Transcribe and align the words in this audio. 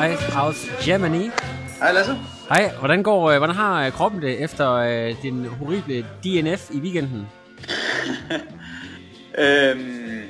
Live 0.00 0.18
out 0.36 0.54
Germany. 0.84 1.30
Hej 1.78 1.92
Lasse. 1.92 2.12
Hej, 2.48 2.70
hvordan 2.78 3.02
går, 3.02 3.30
øh, 3.30 3.38
hvordan 3.38 3.56
har 3.56 3.86
øh, 3.86 3.92
kroppen 3.92 4.22
det 4.22 4.42
efter 4.42 4.72
øh, 4.72 5.22
din 5.22 5.44
horrible 5.44 6.06
DNF 6.24 6.70
i 6.70 6.78
weekenden? 6.78 7.26
Øhm, 9.38 10.22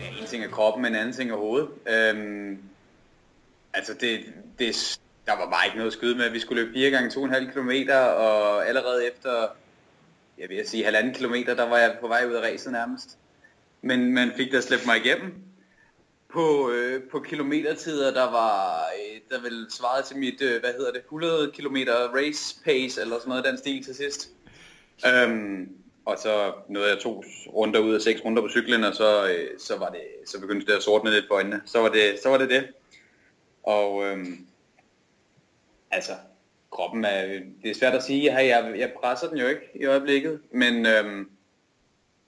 ja, 0.00 0.20
en 0.20 0.26
ting 0.26 0.44
er 0.44 0.48
kroppen, 0.48 0.84
en 0.84 0.94
anden 0.94 1.12
ting 1.12 1.30
er 1.30 1.36
hovedet. 1.36 1.68
Øhm, 1.88 2.58
altså 3.74 3.92
det, 4.00 4.20
det, 4.58 5.00
der 5.26 5.32
var 5.32 5.50
bare 5.50 5.66
ikke 5.66 5.76
noget 5.76 5.90
at 5.90 5.92
skyde 5.92 6.18
med. 6.18 6.30
Vi 6.30 6.40
skulle 6.40 6.62
løbe 6.62 6.72
4 6.74 6.90
gange 6.90 7.08
2,5 7.08 7.52
km, 7.52 7.70
og 8.16 8.68
allerede 8.68 9.06
efter, 9.06 9.30
jeg 10.38 10.48
vil 10.48 10.68
sige 10.68 10.84
halvanden 10.84 11.14
kilometer, 11.14 11.54
der 11.54 11.68
var 11.68 11.78
jeg 11.78 11.96
på 12.00 12.08
vej 12.08 12.24
ud 12.28 12.34
af 12.34 12.42
racet 12.42 12.72
nærmest. 12.72 13.18
Men 13.82 14.12
man 14.14 14.32
fik 14.36 14.52
da 14.52 14.60
slæbt 14.60 14.86
mig 14.86 14.96
igennem. 14.96 15.49
På, 16.32 16.70
øh, 16.70 17.02
på 17.10 17.20
kilometertider, 17.20 18.14
der 18.14 18.30
var, 18.30 18.80
øh, 18.80 19.20
der 19.30 19.42
vel 19.42 19.66
svare 19.70 20.02
til 20.02 20.16
mit, 20.16 20.42
øh, 20.42 20.60
hvad 20.60 20.72
hedder 20.72 20.92
det, 20.92 21.02
100 21.02 21.52
km 21.54 21.76
race 22.14 22.56
pace, 22.64 23.00
eller 23.00 23.18
sådan 23.18 23.28
noget 23.28 23.44
af 23.44 23.50
den 23.52 23.58
stil 23.58 23.84
til 23.84 23.94
sidst. 23.94 24.30
Øhm, 25.06 25.68
og 26.04 26.18
så 26.18 26.52
nåede 26.68 26.88
jeg 26.90 26.98
to 26.98 27.24
runder 27.46 27.80
ud 27.80 27.94
af 27.94 28.00
seks 28.00 28.24
runder 28.24 28.42
på 28.42 28.48
cyklen, 28.48 28.84
og 28.84 28.94
så, 28.94 29.28
øh, 29.28 29.58
så, 29.58 29.76
var 29.78 29.88
det, 29.88 30.02
så 30.26 30.40
begyndte 30.40 30.66
det 30.66 30.72
at 30.72 30.82
sortne 30.82 31.10
lidt 31.10 31.28
på 31.28 31.34
øjnene. 31.34 31.62
Så 31.66 31.80
var 31.80 31.88
det 31.88 32.18
så 32.22 32.28
var 32.28 32.38
det. 32.38 32.50
det. 32.50 32.68
Og 33.62 34.04
øhm, 34.04 34.46
altså, 35.90 36.12
kroppen 36.72 37.04
er, 37.04 37.26
det 37.62 37.70
er 37.70 37.74
svært 37.74 37.94
at 37.94 38.02
sige, 38.02 38.34
jeg, 38.34 38.46
jeg, 38.46 38.78
jeg 38.78 38.92
presser 39.02 39.28
den 39.28 39.38
jo 39.38 39.46
ikke 39.46 39.70
i 39.74 39.84
øjeblikket, 39.84 40.40
men 40.52 40.86
øhm, 40.86 41.30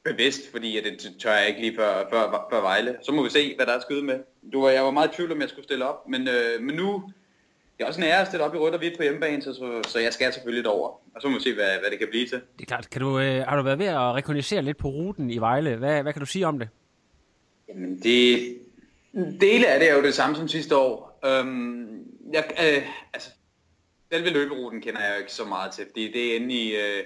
bevidst, 0.04 0.50
fordi 0.50 0.78
at 0.78 0.84
det 0.84 1.16
tør 1.18 1.32
jeg 1.32 1.48
ikke 1.48 1.60
lige 1.60 1.76
før, 1.76 2.08
før, 2.10 2.48
før 2.52 2.60
Vejle. 2.60 2.96
Så 3.02 3.12
må 3.12 3.22
vi 3.22 3.30
se, 3.30 3.56
hvad 3.56 3.66
der 3.66 3.72
er 3.72 3.80
skyde 3.80 4.02
med. 4.02 4.18
Du 4.52 4.62
var, 4.62 4.70
jeg 4.70 4.84
var 4.84 4.90
meget 4.90 5.12
i 5.12 5.16
tvivl 5.16 5.32
om, 5.32 5.40
jeg 5.40 5.48
skulle 5.48 5.64
stille 5.64 5.88
op, 5.88 6.08
men, 6.08 6.28
øh, 6.28 6.62
men 6.62 6.76
nu, 6.76 7.12
det 7.78 7.84
er 7.84 7.88
også 7.88 8.00
en 8.00 8.06
ære 8.06 8.20
at 8.20 8.26
stille 8.26 8.44
op 8.44 8.54
i 8.54 8.58
rødt 8.58 8.74
og 8.74 8.78
hvidt 8.78 8.96
på 8.96 9.02
hjemmebane, 9.02 9.42
så, 9.42 9.54
så, 9.54 9.82
så 9.88 9.98
jeg 9.98 10.12
skal 10.12 10.32
selvfølgelig 10.32 10.70
over. 10.70 10.88
Og 10.88 11.22
så 11.22 11.28
må 11.28 11.34
vi 11.34 11.42
se, 11.42 11.54
hvad, 11.54 11.78
hvad 11.80 11.90
det 11.90 11.98
kan 11.98 12.08
blive 12.10 12.26
til. 12.26 12.40
Det 12.58 12.62
er 12.62 12.66
klart. 12.66 12.90
Kan 12.90 13.00
du, 13.00 13.18
øh, 13.18 13.44
har 13.48 13.56
du 13.56 13.62
været 13.62 13.78
ved 13.78 13.86
at 13.86 14.14
rekognosere 14.14 14.62
lidt 14.62 14.76
på 14.76 14.88
ruten 14.88 15.30
i 15.30 15.38
Vejle? 15.38 15.76
Hvad, 15.76 16.02
hvad 16.02 16.12
kan 16.12 16.20
du 16.20 16.26
sige 16.26 16.46
om 16.46 16.58
det? 16.58 16.68
Jamen, 17.68 18.00
det, 18.02 18.56
dele 19.40 19.66
af 19.66 19.80
det 19.80 19.90
er 19.90 19.96
jo 19.96 20.02
det 20.02 20.14
samme 20.14 20.36
som 20.36 20.48
sidste 20.48 20.76
år. 20.76 21.20
Øhm, 21.24 22.04
jeg, 22.32 22.44
øh, 22.50 22.82
altså, 23.12 23.30
selve 24.12 24.30
løberuten 24.30 24.80
kender 24.80 25.00
jeg 25.00 25.14
jo 25.14 25.18
ikke 25.18 25.32
så 25.32 25.44
meget 25.44 25.72
til, 25.72 25.84
fordi 25.90 26.12
det 26.12 26.32
er 26.32 26.36
inde 26.36 26.54
i 26.54 26.76
øh, 26.76 27.04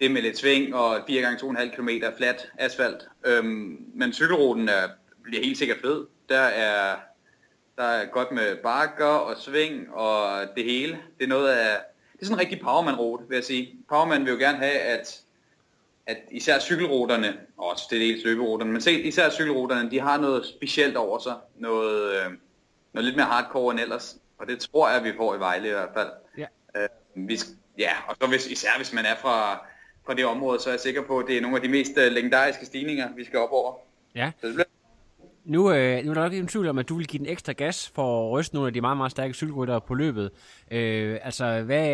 det 0.00 0.10
med 0.10 0.22
lidt 0.22 0.38
sving 0.38 0.74
og 0.74 1.00
4 1.06 1.22
gange 1.22 1.60
2,5 1.60 1.76
km 1.76 1.88
flat 2.16 2.52
asfalt. 2.58 3.08
Øhm, 3.24 3.84
men 3.94 4.12
cykelruten 4.12 4.68
er, 4.68 4.88
bliver 5.22 5.44
helt 5.44 5.58
sikkert 5.58 5.78
fed. 5.82 6.06
Der 6.28 6.40
er, 6.40 6.96
der 7.76 7.84
er 7.84 8.06
godt 8.06 8.32
med 8.32 8.56
bakker 8.56 9.04
og 9.04 9.36
sving 9.36 9.94
og 9.94 10.46
det 10.56 10.64
hele. 10.64 10.98
Det 11.18 11.24
er 11.24 11.28
noget 11.28 11.48
af, 11.48 11.78
det 12.12 12.22
er 12.22 12.26
sådan 12.26 12.36
en 12.36 12.40
rigtig 12.40 12.60
powerman-rute, 12.60 13.28
vil 13.28 13.34
jeg 13.36 13.44
sige. 13.44 13.74
Powerman 13.88 14.24
vil 14.24 14.32
jo 14.32 14.38
gerne 14.38 14.58
have, 14.58 14.78
at 14.78 15.22
at 16.06 16.18
især 16.30 16.58
cykelruterne, 16.58 17.36
og 17.56 17.70
også 17.70 17.86
det 17.90 18.00
dels 18.00 18.24
løberuterne, 18.24 18.72
men 18.72 18.80
se, 18.80 19.02
især 19.02 19.30
cykelruterne, 19.30 19.90
de 19.90 20.00
har 20.00 20.20
noget 20.20 20.46
specielt 20.46 20.96
over 20.96 21.18
sig, 21.18 21.34
noget, 21.56 22.12
øh, 22.12 22.30
noget 22.92 23.04
lidt 23.04 23.16
mere 23.16 23.26
hardcore 23.26 23.72
end 23.72 23.80
ellers, 23.80 24.16
og 24.38 24.46
det 24.46 24.60
tror 24.60 24.90
jeg, 24.90 25.04
vi 25.04 25.12
får 25.16 25.34
i 25.34 25.38
Vejle 25.38 25.68
i 25.68 25.72
hvert 25.72 25.90
fald. 25.94 26.08
Ja. 26.38 26.46
Øh, 26.76 26.88
vi, 27.14 27.38
ja, 27.78 27.90
og 28.08 28.16
så 28.20 28.26
hvis, 28.26 28.46
især 28.46 28.70
hvis 28.76 28.92
man 28.92 29.06
er 29.06 29.16
fra, 29.16 29.66
fra 30.06 30.14
det 30.14 30.24
område, 30.24 30.60
så 30.60 30.68
er 30.68 30.72
jeg 30.72 30.80
sikker 30.80 31.02
på, 31.02 31.18
at 31.18 31.26
det 31.28 31.36
er 31.36 31.40
nogle 31.40 31.56
af 31.56 31.62
de 31.62 31.68
mest 31.68 31.92
øh, 31.98 32.12
legendariske 32.12 32.66
stigninger, 32.66 33.08
vi 33.16 33.24
skal 33.24 33.38
op 33.38 33.52
over. 33.52 33.74
Ja. 34.14 34.32
Så 34.40 34.46
det 34.46 34.54
bliver 34.54 34.66
Nu, 35.44 35.72
øh, 35.72 36.04
nu 36.04 36.10
er 36.10 36.14
der 36.14 36.22
nok 36.22 36.32
ingen 36.32 36.48
tvivl 36.48 36.68
om, 36.68 36.78
at 36.78 36.88
du 36.88 36.96
vil 36.96 37.06
give 37.06 37.18
den 37.18 37.32
ekstra 37.32 37.52
gas 37.52 37.92
for 37.94 38.26
at 38.26 38.32
ryste 38.32 38.54
nogle 38.54 38.66
af 38.66 38.72
de 38.72 38.80
meget, 38.80 38.96
meget 38.96 39.12
stærke 39.12 39.34
cykelryttere 39.34 39.80
på 39.80 39.94
løbet. 39.94 40.30
Øh, 40.70 41.18
altså, 41.22 41.62
hvad, 41.62 41.88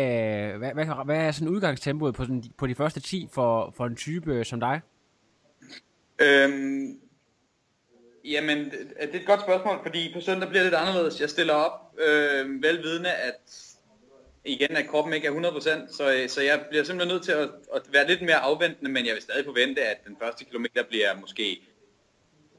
hvad, 0.57 0.73
hvad, 0.73 1.05
hvad 1.05 1.17
er 1.17 1.31
sådan 1.31 1.47
udgangstempoet 1.47 2.15
på, 2.15 2.23
sådan, 2.23 2.43
på 2.57 2.67
de 2.67 2.75
første 2.75 2.99
10 2.99 3.27
for, 3.31 3.73
for 3.77 3.85
en 3.85 3.95
type 3.95 4.43
som 4.43 4.59
dig? 4.59 4.81
Øhm, 6.21 6.99
jamen, 8.25 8.57
det 8.57 8.73
det 9.01 9.15
er 9.15 9.19
et 9.19 9.25
godt 9.25 9.41
spørgsmål, 9.41 9.79
fordi 9.83 10.11
på 10.13 10.21
søndag 10.21 10.49
bliver 10.49 10.63
det 10.63 10.71
lidt 10.71 10.81
anderledes. 10.81 11.21
Jeg 11.21 11.29
stiller 11.29 11.53
op 11.53 11.99
øh, 12.07 12.63
velvidende, 12.63 13.09
at 13.09 13.72
igen, 14.45 14.75
at 14.77 14.87
kroppen 14.87 15.13
ikke 15.13 15.27
er 15.27 15.31
100%, 15.31 15.95
så, 15.95 16.13
øh, 16.13 16.29
så 16.29 16.41
jeg 16.41 16.65
bliver 16.69 16.83
simpelthen 16.83 17.13
nødt 17.15 17.23
til 17.23 17.31
at, 17.31 17.49
at 17.75 17.81
være 17.91 18.07
lidt 18.07 18.21
mere 18.21 18.35
afventende, 18.35 18.91
men 18.91 19.05
jeg 19.05 19.13
vil 19.13 19.21
stadig 19.21 19.45
forvente, 19.45 19.81
at 19.81 20.05
den 20.07 20.17
første 20.21 20.45
kilometer 20.45 20.83
bliver 20.83 21.15
måske 21.21 21.61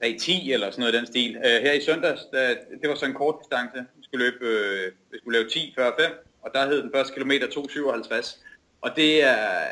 3.10 0.05 0.53
eller 0.53 0.71
sådan 0.71 0.81
noget 0.81 0.95
i 0.95 0.97
den 0.97 1.07
stil. 1.07 1.37
Øh, 1.37 1.63
her 1.63 1.73
i 1.73 1.81
søndags, 1.81 2.21
der, 2.33 2.55
det 2.83 2.89
var 2.89 2.95
så 2.95 3.07
en 3.07 3.15
kort 3.15 3.35
distance. 3.43 3.79
Vi 3.97 4.05
skulle 4.05 4.25
løbe, 4.25 4.47
øh, 4.47 4.93
vi 5.11 5.19
skulle 5.19 5.39
lave 5.39 5.51
10 5.51 5.73
før 5.77 5.91
5, 6.01 6.13
og 6.43 6.51
der 6.55 6.67
hed 6.67 6.83
den 6.83 6.91
første 6.95 7.15
kilometer 7.15 7.47
2.57. 7.47 8.45
Og 8.81 8.91
det 8.97 9.23
er, 9.23 9.65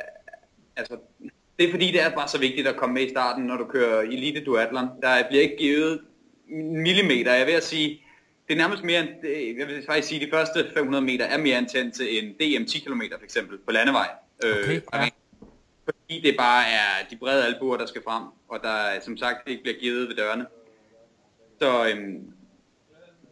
altså, 0.77 0.97
det 1.59 1.67
er 1.67 1.71
fordi, 1.71 1.87
det 1.87 2.03
er 2.03 2.15
bare 2.15 2.29
så 2.29 2.39
vigtigt 2.39 2.69
at 2.69 2.77
komme 2.77 2.95
med 2.95 3.03
i 3.03 3.11
starten, 3.11 3.45
når 3.45 3.57
du 3.57 3.65
kører 3.65 4.01
elite 4.01 4.45
duatlon. 4.45 4.89
Der 5.03 5.29
bliver 5.29 5.43
ikke 5.43 5.57
givet 5.57 6.01
millimeter. 6.49 7.35
Jeg 7.35 7.47
vil 7.47 7.53
at 7.53 7.63
sige, 7.63 8.02
det 8.53 8.61
er 8.61 8.63
nærmest 8.63 8.85
mere 8.85 9.01
end, 9.01 9.09
jeg 9.59 9.69
vil 9.69 9.83
faktisk 9.87 10.09
sige, 10.09 10.21
at 10.21 10.27
de 10.27 10.37
første 10.37 10.71
500 10.75 11.05
meter 11.05 11.25
er 11.25 11.39
mere 11.39 11.59
intens 11.59 12.01
end 12.01 12.35
DM 12.35 12.65
10 12.65 12.79
km 12.79 13.03
for 13.19 13.25
eksempel 13.25 13.59
på 13.59 13.73
landevej. 13.73 14.09
Okay, 14.45 14.81
ja. 14.95 15.09
Fordi 15.85 16.21
det 16.21 16.37
bare 16.39 16.65
er 16.65 17.07
de 17.11 17.17
brede 17.17 17.47
albuer, 17.47 17.77
der 17.77 17.87
skal 17.87 18.03
frem, 18.03 18.25
og 18.49 18.61
der 18.63 19.01
som 19.05 19.17
sagt 19.17 19.49
ikke 19.49 19.63
bliver 19.63 19.79
givet 19.81 20.09
ved 20.09 20.17
dørene. 20.17 20.47
Så 21.61 21.89
øhm, 21.89 22.33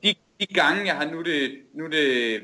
de, 0.02 0.14
de 0.40 0.46
gange, 0.46 0.86
jeg 0.86 0.96
har 0.96 1.10
nu 1.10 1.22
det, 1.22 1.58
nu 1.74 1.86
det 1.86 2.40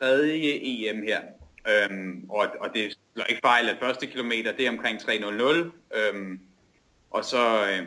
tredje 0.00 0.32
EM 0.62 1.02
her, 1.02 1.20
øhm, 1.68 2.26
og, 2.30 2.46
og 2.60 2.74
det 2.74 2.98
slår 3.14 3.24
ikke 3.24 3.40
fejl, 3.44 3.68
at 3.68 3.76
første 3.80 4.06
kilometer, 4.06 4.52
det 4.52 4.66
er 4.66 4.70
omkring 4.70 4.98
3.00, 4.98 5.98
øhm, 5.98 6.40
og 7.10 7.24
så, 7.24 7.66
øh, 7.70 7.86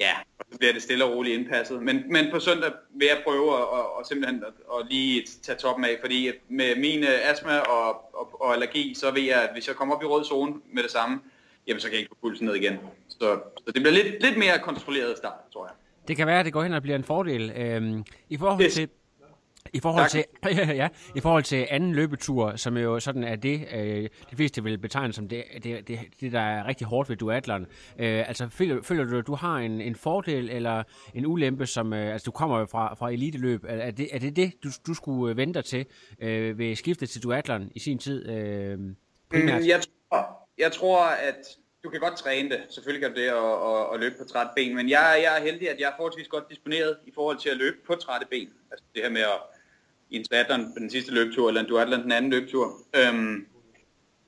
ja, 0.00 0.12
og 0.38 0.44
så 0.52 0.58
bliver 0.58 0.72
det 0.72 0.82
stille 0.82 1.04
og 1.04 1.14
roligt 1.16 1.38
indpasset. 1.38 1.82
Men, 1.82 2.02
men 2.12 2.26
på 2.32 2.40
søndag 2.40 2.70
vil 2.94 3.06
jeg 3.06 3.20
prøve 3.24 3.54
at, 3.54 3.60
at, 3.60 3.84
at 4.00 4.06
simpelthen 4.08 4.44
at, 4.44 4.52
at 4.80 4.86
lige 4.90 5.26
tage 5.42 5.58
toppen 5.58 5.84
af, 5.84 5.96
fordi 6.00 6.30
med 6.48 6.76
min 6.76 7.02
øh, 7.02 7.30
astma 7.30 7.58
og, 7.58 8.14
og, 8.14 8.40
og 8.42 8.52
allergi, 8.52 8.94
så 8.94 9.10
ved 9.10 9.22
jeg, 9.22 9.42
at 9.42 9.50
hvis 9.52 9.68
jeg 9.68 9.76
kommer 9.76 9.94
op 9.96 10.02
i 10.02 10.06
rød 10.06 10.24
zone 10.24 10.54
med 10.72 10.82
det 10.82 10.90
samme, 10.90 11.20
jamen 11.66 11.80
så 11.80 11.86
kan 11.86 11.92
jeg 11.92 12.00
ikke 12.00 12.08
få 12.10 12.16
pulsen 12.28 12.46
ned 12.46 12.54
igen. 12.54 12.76
Så, 13.08 13.18
så 13.66 13.72
det 13.74 13.74
bliver 13.82 13.90
lidt, 13.90 14.22
lidt 14.22 14.38
mere 14.38 14.58
kontrolleret 14.62 15.16
start, 15.16 15.34
tror 15.52 15.66
jeg. 15.66 15.74
Det 16.08 16.16
kan 16.16 16.26
være, 16.26 16.38
at 16.38 16.44
det 16.44 16.52
går 16.52 16.62
hen 16.62 16.72
og 16.72 16.82
bliver 16.82 16.96
en 16.96 17.04
fordel. 17.04 17.52
Øhm, 17.56 18.04
I 18.28 18.36
forhold 18.36 18.64
Yes. 18.64 18.74
til... 18.74 18.88
I 19.72 19.80
forhold, 19.80 20.02
Tak. 20.02 20.10
til, 20.10 20.24
ja, 20.82 20.88
I 21.16 21.20
forhold 21.20 21.42
til 21.42 21.66
anden 21.70 21.94
løbetur, 21.94 22.56
som 22.56 22.76
jo 22.76 23.00
sådan 23.00 23.24
er 23.24 23.36
det, 23.36 23.68
øh, 23.74 24.08
de 24.30 24.36
fleste 24.36 24.62
vil 24.64 24.78
betegne 24.78 25.12
som 25.12 25.28
det, 25.28 25.44
det, 25.62 25.88
det, 25.88 25.98
det 26.20 26.32
der 26.32 26.40
er 26.40 26.66
rigtig 26.66 26.86
hårdt 26.86 27.08
ved 27.08 27.16
duatleren. 27.16 27.66
Øh, 27.98 28.28
altså 28.28 28.48
føler, 28.48 28.82
føler 28.82 29.04
du, 29.04 29.18
at 29.18 29.26
du 29.26 29.34
har 29.34 29.56
en, 29.56 29.80
en 29.80 29.94
fordel 29.94 30.50
eller 30.50 30.82
en 31.14 31.26
ulempe, 31.26 31.66
som, 31.66 31.92
øh, 31.92 32.12
altså 32.12 32.24
du 32.24 32.30
kommer 32.30 32.66
fra, 32.66 32.94
fra 32.94 33.10
eliteløb, 33.10 33.64
er, 33.64 33.68
er, 33.68 33.90
det, 33.90 34.08
er 34.12 34.18
det 34.18 34.36
det, 34.36 34.52
du, 34.64 34.68
du 34.86 34.94
skulle 34.94 35.30
øh, 35.30 35.36
vente 35.36 35.58
dig 35.58 35.64
til 35.64 35.86
øh, 36.20 36.58
ved 36.58 36.76
skiftet 36.76 37.10
til 37.10 37.22
duatleren 37.22 37.72
i 37.74 37.78
sin 37.78 37.98
tid? 37.98 38.28
Øh, 38.28 38.78
primært? 39.30 39.60
Mm, 39.60 39.68
jeg, 39.68 39.80
tror, 40.10 40.48
jeg 40.58 40.72
tror, 40.72 41.04
at 41.04 41.56
du 41.84 41.90
kan 41.90 42.00
godt 42.00 42.16
træne 42.16 42.48
det. 42.48 42.62
Selvfølgelig 42.70 43.02
kan 43.02 43.14
du 43.14 43.20
det 43.20 43.32
og, 43.32 43.62
og, 43.62 43.88
og 43.88 43.98
løbe 43.98 44.14
på 44.18 44.24
trætte 44.24 44.52
ben, 44.56 44.76
men 44.76 44.88
jeg, 44.88 45.20
jeg 45.22 45.38
er 45.38 45.42
heldig, 45.42 45.70
at 45.70 45.80
jeg 45.80 45.88
er 45.88 45.96
forholdsvis 45.96 46.28
godt 46.28 46.50
disponeret 46.50 46.96
i 47.06 47.12
forhold 47.14 47.38
til 47.38 47.48
at 47.48 47.56
løbe 47.56 47.76
på 47.86 47.94
trætte 47.94 48.26
ben. 48.30 48.48
Altså 48.70 48.84
det 48.94 49.02
her 49.02 49.10
med 49.10 49.20
at 49.20 49.40
i 50.10 50.16
en 50.16 50.24
triathlon 50.24 50.72
på 50.72 50.78
den 50.78 50.90
sidste 50.90 51.12
løbetur, 51.12 51.48
eller 51.48 51.60
en 51.60 51.68
duathlon 51.68 52.02
den 52.02 52.12
anden 52.12 52.30
løbetur. 52.30 52.72
Øhm, 52.96 53.46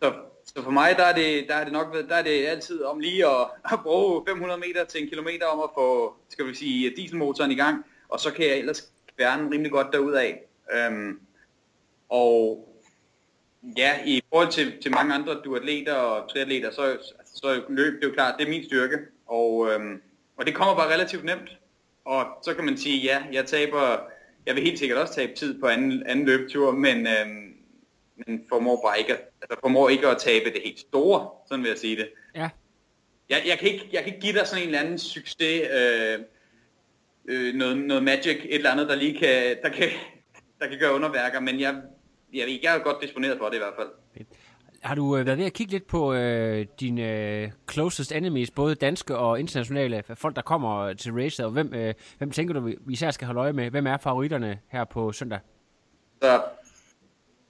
så, 0.03 0.13
så 0.45 0.63
for 0.63 0.71
mig, 0.71 0.97
der 0.97 1.05
er 1.05 1.15
det, 1.15 1.49
der 1.49 1.55
er 1.55 1.65
det 1.65 1.73
nok 1.73 1.95
der 2.09 2.15
er 2.15 2.23
det 2.23 2.47
altid 2.47 2.83
om 2.83 2.99
lige 2.99 3.27
at, 3.27 3.47
at 3.73 3.81
bruge 3.83 4.23
500 4.29 4.61
meter 4.61 4.85
til 4.85 5.03
en 5.03 5.09
kilometer 5.09 5.47
om 5.47 5.61
at 5.61 5.71
få, 5.75 6.15
skal 6.29 6.47
vi 6.47 6.55
sige, 6.55 6.93
dieselmotoren 6.97 7.51
i 7.51 7.55
gang, 7.55 7.85
og 8.09 8.21
så 8.21 8.31
kan 8.31 8.47
jeg 8.47 8.59
ellers 8.59 8.93
kværne 9.17 9.51
rimelig 9.51 9.73
godt 9.73 9.93
derudad. 9.93 10.33
Øhm, 10.75 11.21
og 12.09 12.69
Ja, 13.77 14.05
i 14.07 14.23
forhold 14.29 14.53
til, 14.53 14.83
til 14.83 14.91
mange 14.91 15.15
andre 15.15 15.41
duatleter 15.45 15.95
og 15.95 16.31
triatleter, 16.31 16.71
så, 16.71 16.83
altså, 16.83 17.15
så 17.35 17.63
løb 17.69 17.95
det 17.95 18.05
er 18.05 18.09
jo 18.09 18.15
klart, 18.15 18.35
det 18.39 18.47
er 18.47 18.51
min 18.51 18.65
styrke. 18.65 18.99
Og, 19.27 19.69
øhm, 19.73 20.03
og 20.37 20.47
det 20.47 20.55
kommer 20.55 20.75
bare 20.75 20.93
relativt 20.93 21.25
nemt. 21.25 21.59
Og 22.05 22.27
så 22.45 22.55
kan 22.55 22.65
man 22.65 22.77
sige, 22.77 22.99
ja, 22.99 23.23
jeg 23.33 23.47
taber, 23.47 23.99
jeg 24.47 24.55
vil 24.55 24.63
helt 24.65 24.79
sikkert 24.79 24.99
også 24.99 25.15
tabe 25.15 25.35
tid 25.35 25.61
på 25.61 25.67
anden, 25.67 26.07
anden 26.07 26.27
løbetur, 26.27 26.73
men, 26.73 27.07
øhm, 27.07 27.55
men 28.17 28.45
formår 28.49 28.83
bare 28.87 28.99
ikke, 28.99 29.13
at, 29.13 29.21
altså 29.43 29.61
formår 29.61 29.89
ikke 29.89 30.09
at 30.09 30.19
tabe 30.19 30.45
det 30.45 30.63
helt 30.65 30.81
store, 30.81 31.31
sådan 31.49 31.63
vil 31.63 31.69
jeg 31.69 31.79
sige 31.79 31.97
det. 31.97 32.09
Ja. 32.35 32.49
Jeg, 33.29 33.43
jeg, 33.47 33.59
kan 33.59 33.69
ikke, 33.69 33.89
jeg 33.93 34.03
kan 34.05 34.15
ikke 34.15 34.27
give 34.27 34.39
dig 34.39 34.47
sådan 34.47 34.63
en 34.63 34.69
eller 34.69 34.81
anden 34.81 34.99
succes, 34.99 35.69
øh, 35.73 36.19
øh, 37.29 37.55
noget, 37.55 37.77
noget 37.77 38.03
magic, 38.03 38.37
et 38.37 38.55
eller 38.55 38.71
andet, 38.71 38.89
der 38.89 38.95
lige 38.95 39.19
kan, 39.19 39.57
der 39.63 39.69
kan, 39.69 39.89
der 40.61 40.67
kan 40.67 40.79
gøre 40.79 40.95
underværker, 40.95 41.41
men 41.41 41.61
jeg, 41.61 41.83
jeg, 42.33 42.61
jeg 42.63 42.77
er 42.77 42.79
godt 42.79 42.97
disponeret 43.03 43.39
for 43.39 43.49
det 43.49 43.55
i 43.55 43.59
hvert 43.59 43.75
fald. 43.79 43.89
Har 44.83 44.95
du 44.95 45.17
øh, 45.17 45.27
været 45.27 45.39
ved 45.39 45.45
at 45.45 45.53
kigge 45.53 45.73
lidt 45.73 45.87
på 45.87 46.15
øh, 46.15 46.67
dine 46.81 47.03
øh, 47.43 47.51
closest 47.71 48.13
enemies, 48.13 48.51
både 48.51 48.75
danske 48.75 49.17
og 49.17 49.41
internationale, 49.41 50.03
folk 50.15 50.37
der 50.37 50.43
kommer 50.43 50.93
til 50.93 51.13
racet, 51.13 51.45
og 51.45 51.53
hvem, 51.53 51.75
øh, 51.75 51.95
hvem 52.19 52.31
tænker 52.31 52.55
du, 52.55 52.61
vi 52.61 52.77
især 52.91 53.11
skal 53.11 53.27
holde 53.27 53.41
øje 53.41 53.53
med? 53.53 53.71
Hvem 53.71 53.87
er 53.87 53.97
favoritterne 53.97 54.59
her 54.69 54.85
på 54.85 55.13
søndag? 55.13 55.39
Så 56.23 56.29
jeg 56.29 56.41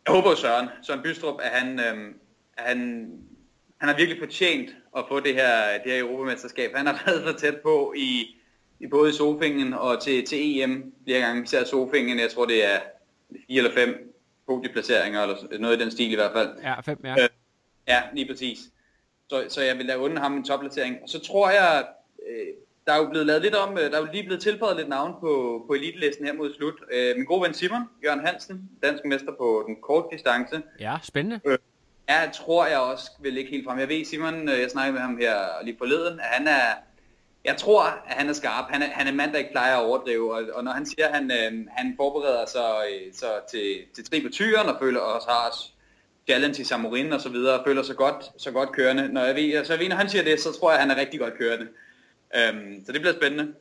håber 0.09 0.35
Søren, 0.35 0.69
Søren 0.83 1.03
Bystrup, 1.03 1.41
at 1.43 1.51
han, 1.51 1.81
øh, 1.81 2.15
at 2.57 2.65
han, 2.65 3.11
han 3.79 3.89
har 3.89 3.97
virkelig 3.97 4.19
fortjent 4.23 4.71
at 4.97 5.05
få 5.09 5.21
det 5.21 5.35
her, 5.35 5.83
det 5.85 5.93
her 5.93 6.01
Europamesterskab. 6.01 6.71
Han 6.75 6.87
har 6.87 7.03
været 7.07 7.25
for 7.25 7.39
tæt 7.39 7.57
på 7.63 7.95
i, 7.97 8.37
i 8.81 8.87
både 8.87 9.11
i 9.11 9.13
Sofingen 9.13 9.75
og 9.75 10.03
til, 10.03 10.27
til 10.27 10.61
EM 10.61 10.93
flere 11.05 11.21
gange. 11.21 11.43
Især 11.43 11.65
Sofingen, 11.65 12.19
jeg 12.19 12.31
tror 12.31 12.47
det 12.47 12.65
er 12.75 12.79
fire 13.47 13.59
eller 13.59 13.73
fem 13.75 14.12
podieplaceringer, 14.53 15.23
eller 15.23 15.59
noget 15.59 15.81
i 15.81 15.83
den 15.83 15.91
stil 15.91 16.13
i 16.13 16.15
hvert 16.15 16.33
fald. 16.33 16.51
Ja, 16.63 16.81
fem, 16.81 17.01
ja. 17.05 17.23
Øh, 17.23 17.29
ja, 17.89 18.03
lige 18.13 18.27
præcis. 18.29 18.59
Så, 19.31 19.45
så 19.49 19.63
jeg 19.63 19.79
vil 19.79 19.87
lade 19.87 19.99
unde 19.99 20.19
ham 20.19 20.37
en 20.37 20.45
topplacering. 20.45 20.97
Og 21.03 21.09
så 21.09 21.21
tror 21.21 21.51
jeg, 21.51 21.87
øh, 22.29 22.47
der 22.87 22.93
er 22.93 22.99
jo 22.99 23.09
blevet 23.09 23.27
lavet 23.27 23.43
lidt 23.43 23.55
om, 23.55 23.79
øh, 23.79 23.91
der 23.91 23.97
er 23.97 24.01
jo 24.01 24.09
lige 24.13 24.25
blevet 24.25 24.43
tilføjet 24.43 24.77
lidt 24.77 24.89
navn 24.89 25.15
på, 25.21 25.65
på 25.67 25.73
elitelisten 25.75 26.27
her 26.27 26.33
mod 26.33 26.55
slut. 26.55 26.75
Øh, 26.93 27.17
min 27.17 27.27
gode 27.27 27.43
ven 27.43 27.55
Simon, 27.55 27.83
Jørgen 28.05 28.27
Hansen, 28.27 28.71
dansk 28.83 29.05
mester 29.05 29.33
på 29.39 29.65
den 29.67 29.77
korte 29.83 30.09
distance. 30.13 30.63
Ja, 30.81 30.97
spændende. 31.03 31.41
Øh, 31.47 31.59
ja, 32.09 32.31
tror 32.33 32.67
jeg 32.67 32.79
også 32.79 33.11
vil 33.21 33.33
ligge 33.33 33.51
helt 33.51 33.65
frem. 33.67 33.79
Jeg 33.79 33.89
ved 33.89 34.05
Simon, 34.05 34.49
øh, 34.49 34.61
jeg 34.61 34.71
snakkede 34.71 34.93
med 34.93 35.01
ham 35.01 35.17
her 35.17 35.65
lige 35.65 35.79
forleden, 35.79 36.21
at 36.21 36.27
han 36.27 36.49
er, 36.49 36.67
jeg 37.45 37.57
tror, 37.57 37.83
at 37.83 38.15
han 38.15 38.29
er 38.29 38.33
skarp. 38.33 38.65
Han 38.71 38.83
er, 38.83 38.87
han 38.87 39.07
er 39.07 39.11
en 39.11 39.17
mand, 39.17 39.33
der 39.33 39.39
ikke 39.39 39.51
plejer 39.51 39.77
at 39.77 39.85
overdrive, 39.85 40.35
og, 40.35 40.43
og 40.55 40.65
når 40.65 40.73
han 40.73 40.87
siger, 40.87 41.09
at 41.09 41.15
han, 41.15 41.31
øh, 41.31 41.67
han 41.71 41.95
forbereder 41.97 42.47
sig 42.47 42.85
øh, 42.93 43.15
så 43.15 43.27
til, 43.51 43.79
til 43.95 44.05
tre 44.05 44.21
på 44.21 44.29
tyren 44.29 44.69
og 44.69 44.77
føler 44.81 45.01
os 45.01 45.25
har 45.25 45.55
challenge 46.29 46.61
i 46.61 46.65
Samorin 46.65 47.13
og 47.13 47.21
så 47.21 47.29
videre, 47.29 47.59
og 47.59 47.65
føler 47.67 47.83
sig 47.83 47.97
godt, 47.97 48.25
så 48.37 48.51
godt 48.51 48.73
kørende. 48.73 49.09
Når 49.09 49.25
jeg 49.25 49.35
ved, 49.35 49.65
så 49.65 49.73
jeg 49.73 49.81
ved, 49.81 49.89
når 49.89 49.97
han 49.97 50.09
siger 50.09 50.25
det, 50.25 50.41
så 50.41 50.53
tror 50.53 50.71
jeg, 50.71 50.81
at 50.81 50.89
han 50.89 50.97
er 50.97 51.01
rigtig 51.01 51.21
godt 51.21 51.39
kørende. 51.39 51.69
Øhm, 52.37 52.85
så 52.87 52.93
det 52.93 53.01
bliver 53.01 53.15
spændende. 53.15 53.55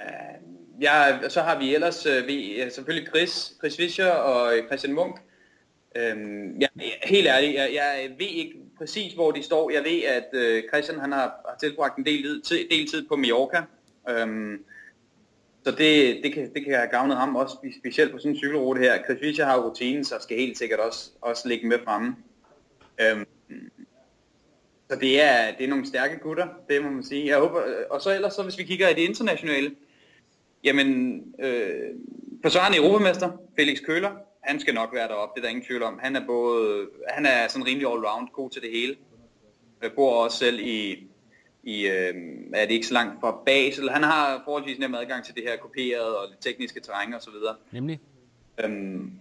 Øhm, 0.00 0.80
ja, 0.80 1.28
så 1.28 1.42
har 1.42 1.58
vi 1.58 1.74
ellers 1.74 2.06
øh, 2.06 2.26
vi, 2.26 2.70
selvfølgelig 2.70 3.08
Chris, 3.08 3.52
Chris 3.58 3.76
Fischer 3.76 4.10
og 4.10 4.52
Christian 4.66 4.94
Munk. 4.94 5.20
Øhm, 5.96 6.58
ja, 6.60 6.66
helt 7.02 7.26
ærligt, 7.26 7.54
jeg, 7.54 7.70
jeg 7.74 8.10
ved 8.18 8.26
ikke 8.26 8.54
præcis, 8.78 9.12
hvor 9.12 9.30
de 9.30 9.42
står. 9.42 9.70
Jeg 9.70 9.84
ved, 9.84 10.02
at 10.02 10.28
øh, 10.32 10.62
Christian 10.72 11.00
han 11.00 11.12
har, 11.12 11.20
har 11.48 11.56
tilbragt 11.60 11.98
en 11.98 12.06
del, 12.06 12.42
tid, 12.42 12.68
del 12.70 12.90
tid 12.90 13.08
på 13.08 13.16
Mallorca. 13.16 13.62
Øhm, 14.08 14.64
så 15.64 15.70
det, 15.70 16.20
det, 16.22 16.34
kan, 16.34 16.54
det 16.54 16.64
kan 16.64 16.74
have 16.74 16.88
gavnet 16.88 17.16
ham 17.16 17.36
også, 17.36 17.56
specielt 17.80 18.12
på 18.12 18.18
sådan 18.18 18.30
en 18.30 18.38
cykelrute 18.38 18.80
her. 18.80 19.04
Chris 19.04 19.18
Fischer 19.20 19.44
har 19.44 19.58
rutinen, 19.60 20.04
så 20.04 20.14
skal 20.20 20.36
helt 20.36 20.58
sikkert 20.58 20.80
også, 20.80 21.10
også 21.20 21.48
ligge 21.48 21.68
med 21.68 21.78
fremme. 21.84 22.16
Øhm, 23.00 23.26
så 24.90 24.96
det 24.96 25.22
er, 25.22 25.56
det 25.58 25.64
er 25.64 25.68
nogle 25.68 25.86
stærke 25.86 26.18
gutter, 26.18 26.46
det 26.68 26.82
må 26.82 26.90
man 26.90 27.04
sige. 27.04 27.26
Jeg 27.26 27.38
håber, 27.38 27.66
øh, 27.66 27.84
og 27.90 28.00
så 28.00 28.14
ellers, 28.14 28.34
så 28.34 28.42
hvis 28.42 28.58
vi 28.58 28.64
kigger 28.64 28.88
i 28.88 28.94
det 28.94 29.02
internationale, 29.02 29.74
jamen, 30.64 31.22
øh, 31.38 31.90
forsvarende 32.42 32.78
Europamester, 32.78 33.30
Felix 33.58 33.78
Køller, 33.82 34.10
han 34.46 34.60
skal 34.60 34.74
nok 34.74 34.94
være 34.94 35.08
deroppe, 35.08 35.32
det 35.34 35.40
er 35.40 35.42
der 35.42 35.50
ingen 35.50 35.66
tvivl 35.66 35.82
om. 35.82 35.98
Han 36.02 36.16
er 36.16 36.26
både, 36.26 36.88
han 37.08 37.26
er 37.26 37.48
sådan 37.48 37.66
rimelig 37.66 37.88
all-round, 37.88 38.32
god 38.32 38.50
til 38.50 38.62
det 38.62 38.70
hele. 38.70 38.96
Jeg 39.82 39.92
bor 39.92 40.24
også 40.24 40.38
selv 40.38 40.60
i, 40.60 41.06
i 41.62 41.86
øh, 41.86 42.14
er 42.54 42.66
det 42.66 42.74
ikke 42.74 42.86
så 42.86 42.94
langt 42.94 43.20
fra 43.20 43.42
Basel. 43.46 43.90
Han 43.90 44.02
har 44.02 44.42
forholdsvis 44.44 44.78
nem 44.78 44.94
adgang 44.94 45.24
til 45.24 45.34
det 45.34 45.42
her 45.42 45.56
kopieret 45.56 46.16
og 46.16 46.28
det 46.30 46.38
tekniske 46.40 46.80
terræn 46.80 47.14
og 47.14 47.22
så 47.22 47.30
videre. 47.30 47.56
Nemlig. 47.72 48.00
Øhm, 48.64 49.12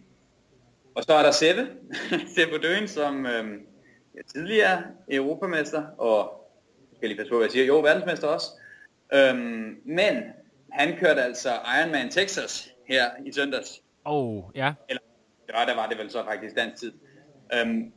og 0.96 1.04
så 1.04 1.14
er 1.14 1.24
der 1.24 1.32
Seve, 1.32 1.68
Seve 2.36 2.58
Døen, 2.58 2.88
som 2.88 3.26
øhm, 3.26 3.62
er 4.18 4.24
tidligere 4.34 4.84
europamester, 5.12 5.84
og 5.98 6.48
jeg 6.92 6.98
skal 6.98 7.10
lige 7.10 7.18
passe 7.18 7.32
på, 7.32 7.38
hvad 7.38 7.46
jeg 7.46 7.52
siger, 7.52 7.66
jo, 7.66 7.80
verdensmester 7.80 8.28
også. 8.28 8.48
Øhm, 9.14 9.82
men 9.86 10.24
han 10.72 10.98
kørte 10.98 11.24
altså 11.24 11.50
Ironman 11.80 12.10
Texas 12.10 12.70
her 12.88 13.10
i 13.26 13.32
søndags. 13.32 13.82
Oh, 14.06 14.44
ja. 14.56 14.74
Eller, 14.90 15.02
der 15.48 15.76
var 15.76 15.88
det 15.88 15.98
vel 15.98 16.12
så 16.12 16.24
faktisk 16.24 16.56
dansk 16.56 16.76
tid. 16.82 16.92
Øhm, 17.54 17.92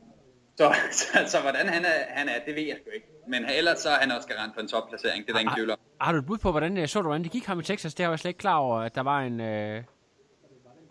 så, 0.57 0.75
så, 0.99 1.07
så 1.27 1.41
hvordan 1.41 1.67
han 1.67 1.85
er, 1.85 1.89
han 2.09 2.29
er, 2.29 2.33
det 2.45 2.55
ved 2.55 2.63
jeg 2.63 2.77
sgu 2.81 2.89
ikke. 2.95 3.07
Men 3.27 3.45
ellers 3.45 3.79
så 3.79 3.89
er 3.89 3.95
han 3.95 4.11
også 4.11 4.27
garant 4.27 4.53
for 4.53 4.61
en 4.61 4.67
topplacering, 4.67 5.23
det 5.25 5.29
er 5.29 5.33
der 5.33 5.39
ingen 5.39 5.55
tvivl 5.55 5.71
om. 5.71 5.77
Har 6.01 6.11
du 6.11 6.17
et 6.17 6.25
bud 6.25 6.37
på, 6.37 6.51
hvordan 6.51 6.77
øh, 6.77 6.87
så 6.87 6.99
du, 6.99 7.03
hvordan 7.07 7.23
det 7.23 7.31
gik 7.31 7.45
ham 7.45 7.59
i 7.59 7.63
Texas? 7.63 7.93
Det 7.93 8.05
har 8.05 8.11
jeg 8.11 8.19
slet 8.19 8.29
ikke 8.29 8.37
klar 8.37 8.57
over, 8.57 8.79
at 8.79 8.95
der 8.95 9.01
var 9.03 9.19
en... 9.21 9.39
Øh... 9.41 9.83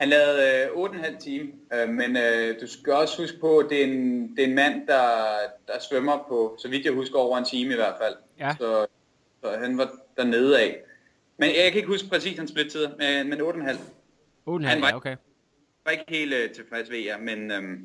Han 0.00 0.08
lavede 0.08 0.68
øh, 0.76 0.84
8,5 0.84 1.18
time, 1.18 1.48
øh, 1.74 1.88
men 1.88 2.16
øh, 2.16 2.60
du 2.60 2.66
skal 2.66 2.92
også 2.92 3.22
huske 3.22 3.40
på, 3.40 3.58
at 3.58 3.66
det 3.70 3.80
er 3.80 3.84
en, 3.86 4.36
det 4.36 4.44
er 4.44 4.48
en 4.48 4.54
mand, 4.54 4.86
der, 4.86 5.10
der 5.66 5.72
svømmer 5.90 6.24
på, 6.28 6.56
så 6.62 6.68
vidt 6.68 6.84
jeg 6.84 6.92
husker, 6.92 7.18
over 7.18 7.38
en 7.38 7.44
time 7.44 7.72
i 7.72 7.76
hvert 7.76 7.94
fald. 8.02 8.14
Ja. 8.38 8.54
Så, 8.60 8.86
så 9.44 9.58
han 9.60 9.78
var 9.78 9.90
dernede 10.16 10.60
af. 10.60 10.76
Men 11.36 11.48
jeg 11.48 11.64
kan 11.72 11.74
ikke 11.76 11.88
huske 11.88 12.08
præcis 12.08 12.38
hans 12.38 12.50
splittid, 12.50 12.86
men, 12.98 13.30
men 13.30 13.40
8,5. 13.40 13.46
8,5, 14.48 14.64
Han 14.66 14.80
var- 14.82 14.88
ja, 14.88 14.96
okay. 14.96 15.16
Var 15.88 15.92
ikke 15.92 16.04
helt 16.18 16.34
øh, 16.34 16.50
tilfreds 16.50 16.90
ved 16.90 16.98
jer, 16.98 17.18
men 17.18 17.50
øhm, 17.50 17.78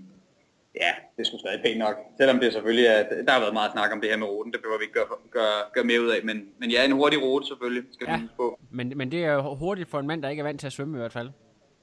ja, 0.76 0.92
det 1.18 1.28
skulle 1.28 1.42
stadig 1.42 1.62
pænt 1.66 1.80
nok. 1.80 1.96
Selvom 2.20 2.40
det 2.40 2.54
selvfølgelig 2.54 2.86
er, 2.86 3.04
der 3.26 3.32
har 3.32 3.40
været 3.40 3.54
meget 3.54 3.72
snak 3.72 3.92
om 3.92 4.02
det 4.02 4.10
her 4.10 4.18
med 4.18 4.28
ruten, 4.28 4.54
det 4.54 4.62
behøver 4.62 4.78
vi 4.80 4.84
ikke 4.84 4.94
gøre, 4.94 5.06
gøre, 5.32 5.60
gøre 5.74 5.84
mere 5.84 6.02
ud 6.02 6.08
af, 6.10 6.20
men, 6.24 6.46
men 6.60 6.72
ja, 6.72 6.86
en 6.86 6.92
hurtig 6.92 7.22
rute 7.22 7.48
selvfølgelig, 7.48 7.84
skal 7.94 8.08
Ja. 8.10 8.20
på. 8.38 8.60
Men, 8.72 8.94
men 8.96 9.12
det 9.12 9.26
er 9.26 9.34
jo 9.34 9.56
hurtigt 9.56 9.90
for 9.90 10.00
en 10.00 10.08
mand, 10.08 10.24
der 10.24 10.30
ikke 10.30 10.40
er 10.40 10.44
vant 10.44 10.60
til 10.60 10.68
at 10.68 10.74
svømme 10.74 10.98
i 10.98 11.00
hvert 11.00 11.14
fald. 11.14 11.30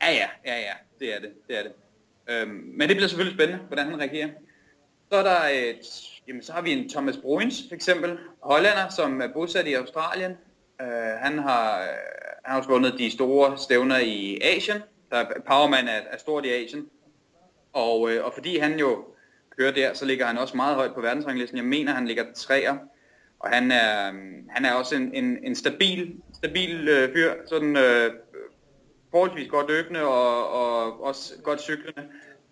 Ja, 0.02 0.12
ja, 0.12 0.28
ja, 0.46 0.58
ja, 0.60 0.72
det 1.00 1.14
er 1.14 1.20
det, 1.20 1.30
det 1.48 1.58
er 1.58 1.62
det. 1.62 1.72
Øhm, 2.28 2.50
men 2.50 2.88
det 2.88 2.96
bliver 2.96 3.08
selvfølgelig 3.08 3.36
spændende, 3.38 3.64
hvordan 3.66 3.86
han 3.90 4.00
reagerer. 4.00 4.28
Så 5.12 5.18
er 5.18 5.22
der 5.22 5.40
et, 5.68 5.86
jamen 6.28 6.42
så 6.42 6.52
har 6.52 6.62
vi 6.62 6.72
en 6.72 6.88
Thomas 6.88 7.16
Bruins, 7.16 7.62
for 7.68 7.74
eksempel, 7.74 8.18
hollænder, 8.42 8.88
som 8.88 9.20
er 9.20 9.28
bosat 9.32 9.66
i 9.66 9.74
Australien. 9.74 10.30
Øh, 10.80 10.86
han 11.22 11.38
har, 11.38 11.80
øh, 11.80 11.86
han 12.44 12.52
har 12.52 12.58
også 12.58 12.70
vundet 12.70 12.94
de 12.98 13.10
store 13.10 13.58
stævner 13.58 13.98
i 13.98 14.38
Asien. 14.42 14.76
Der 15.10 15.16
er, 15.16 15.40
Powerman 15.46 15.88
er, 15.88 16.00
er 16.10 16.18
stort 16.18 16.46
i 16.46 16.48
Asien. 16.48 16.86
Og, 17.72 18.12
øh, 18.12 18.24
og 18.24 18.32
fordi 18.34 18.58
han 18.58 18.78
jo 18.78 19.04
kører 19.58 19.72
der, 19.72 19.94
så 19.94 20.04
ligger 20.04 20.26
han 20.26 20.38
også 20.38 20.56
meget 20.56 20.76
højt 20.76 20.94
på 20.94 21.00
verdensranglisten. 21.00 21.58
Jeg 21.58 21.66
mener, 21.66 21.92
han 21.92 22.06
ligger 22.06 22.32
træer. 22.34 22.76
Og 23.40 23.50
han 23.50 23.70
er, 23.70 24.08
øh, 24.08 24.14
han 24.48 24.64
er 24.64 24.72
også 24.72 24.96
en, 24.96 25.14
en, 25.14 25.44
en 25.44 25.54
stabil, 25.54 26.14
stabil 26.34 26.88
øh, 26.88 27.12
fyr, 27.14 27.32
sådan 27.46 27.76
øh, 27.76 28.12
forholdsvis 29.10 29.48
godt 29.48 29.68
løbende 29.68 30.02
og, 30.02 30.48
og 30.48 31.02
også 31.02 31.34
godt 31.42 31.60
cyklende. 31.60 32.02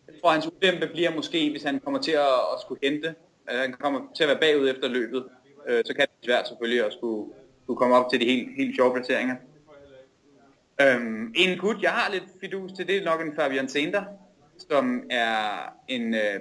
Jeg 0.07 0.15
tror, 0.21 0.31
hans 0.31 0.47
ulempe 0.47 0.87
bliver 0.87 1.15
måske, 1.15 1.51
hvis 1.51 1.63
han 1.63 1.81
kommer 1.81 2.01
til 2.01 2.13
at, 2.13 2.35
at 2.55 2.61
skulle 2.61 2.81
hente. 2.83 3.15
Øh, 3.51 3.59
han 3.59 3.73
kommer 3.73 4.01
til 4.17 4.25
at 4.25 4.29
være 4.29 4.41
bagud 4.41 4.71
efter 4.71 4.89
løbet. 4.89 5.25
Øh, 5.69 5.85
så 5.85 5.95
kan 5.95 6.07
det 6.07 6.29
være 6.29 6.37
svært 6.37 6.49
selvfølgelig 6.49 6.87
at 6.87 6.93
skulle, 6.93 7.33
skulle 7.65 7.79
komme 7.79 7.97
op 7.97 8.11
til 8.11 8.21
de 8.21 8.25
helt, 8.25 8.49
helt 8.57 8.77
sjove 8.77 8.95
placeringer. 8.95 9.37
Øhm, 10.81 11.33
en 11.37 11.59
gut, 11.59 11.83
jeg 11.83 11.91
har 11.91 12.13
lidt 12.13 12.25
fidus 12.41 12.73
til, 12.73 12.87
det 12.87 12.97
er 12.97 13.05
nok 13.05 13.21
en 13.21 13.35
Fabian 13.37 13.69
Sender, 13.69 14.05
som 14.71 15.03
er 15.11 15.73
en 15.89 16.15
øh, 16.15 16.41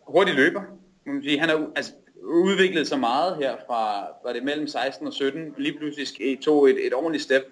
hurtig 0.00 0.34
løber. 0.34 0.62
Man 1.04 1.14
man 1.14 1.22
sige. 1.22 1.38
Han 1.38 1.48
har 1.48 1.70
altså, 1.76 1.92
udviklet 2.22 2.88
sig 2.88 3.00
meget 3.00 3.36
her 3.36 3.56
fra, 3.66 4.06
var 4.24 4.32
det 4.32 4.42
mellem 4.42 4.66
16 4.66 5.06
og 5.06 5.12
17, 5.12 5.54
lige 5.58 5.78
pludselig 5.78 6.40
tog 6.40 6.70
et, 6.70 6.86
et 6.86 6.94
ordentligt 6.94 7.24
step, 7.24 7.42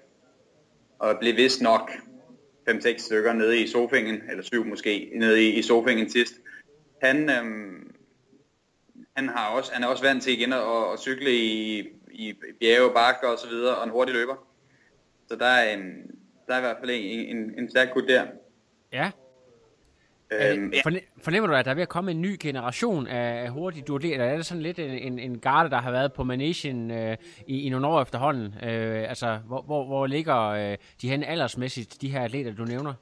og 0.98 1.16
blev 1.20 1.36
vist 1.36 1.62
nok 1.62 1.90
5-6 2.70 2.98
stykker 2.98 3.32
nede 3.32 3.60
i 3.60 3.66
Sofingen, 3.66 4.22
eller 4.30 4.42
7 4.42 4.64
måske, 4.64 5.10
nede 5.14 5.44
i, 5.44 5.58
i 5.58 5.62
Sofingen 5.62 6.10
sidst. 6.10 6.34
Han, 7.02 7.30
øhm, 7.30 7.94
han, 9.16 9.28
har 9.28 9.48
også, 9.48 9.72
han 9.72 9.82
er 9.82 9.86
også 9.86 10.02
vant 10.02 10.22
til 10.22 10.32
igen 10.32 10.52
at, 10.52 10.92
at 10.92 10.98
cykle 10.98 11.30
i, 11.30 11.78
i 12.10 12.34
bjerge, 12.60 12.90
bakker 12.94 13.28
og 13.28 13.38
så 13.38 13.48
videre, 13.48 13.76
og 13.76 13.84
en 13.84 13.90
hurtig 13.90 14.14
løber. 14.14 14.46
Så 15.28 15.36
der 15.36 15.46
er, 15.46 15.74
en, 15.74 16.13
der 16.48 16.54
er 16.54 16.58
i 16.58 16.60
hvert 16.60 16.76
fald 16.80 16.90
en, 16.90 17.36
en, 17.36 17.54
en 17.58 17.70
stærk 17.70 17.90
gut 17.94 18.04
der. 18.08 18.24
Ja. 18.92 19.10
Øhm. 20.32 20.72
Forne- 20.86 21.22
Fornemmer 21.22 21.46
du, 21.48 21.54
at 21.54 21.64
der 21.64 21.70
er 21.70 21.74
ved 21.74 21.82
at 21.82 21.88
komme 21.88 22.10
en 22.10 22.20
ny 22.20 22.36
generation 22.40 23.06
af 23.06 23.50
hurtige 23.50 23.82
duatleter? 23.82 24.14
Eller 24.14 24.26
er 24.26 24.36
det 24.36 24.46
sådan 24.46 24.62
lidt 24.62 24.78
en, 24.78 24.90
en, 24.90 25.18
en 25.18 25.38
garde, 25.38 25.70
der 25.70 25.76
har 25.80 25.90
været 25.90 26.12
på 26.12 26.24
Manesien 26.24 26.90
øh, 26.90 27.16
i, 27.46 27.62
i 27.62 27.68
nogle 27.68 27.86
år 27.86 28.02
efterhånden? 28.02 28.54
Øh, 28.64 29.08
altså, 29.08 29.38
hvor, 29.46 29.62
hvor, 29.62 29.84
hvor 29.84 30.06
ligger 30.06 30.40
øh, 30.48 30.76
de 31.02 31.08
hen 31.08 31.24
aldersmæssigt, 31.24 32.02
de 32.02 32.08
her 32.08 32.20
atleter, 32.20 32.52
du 32.54 32.64
nævner? 32.64 32.94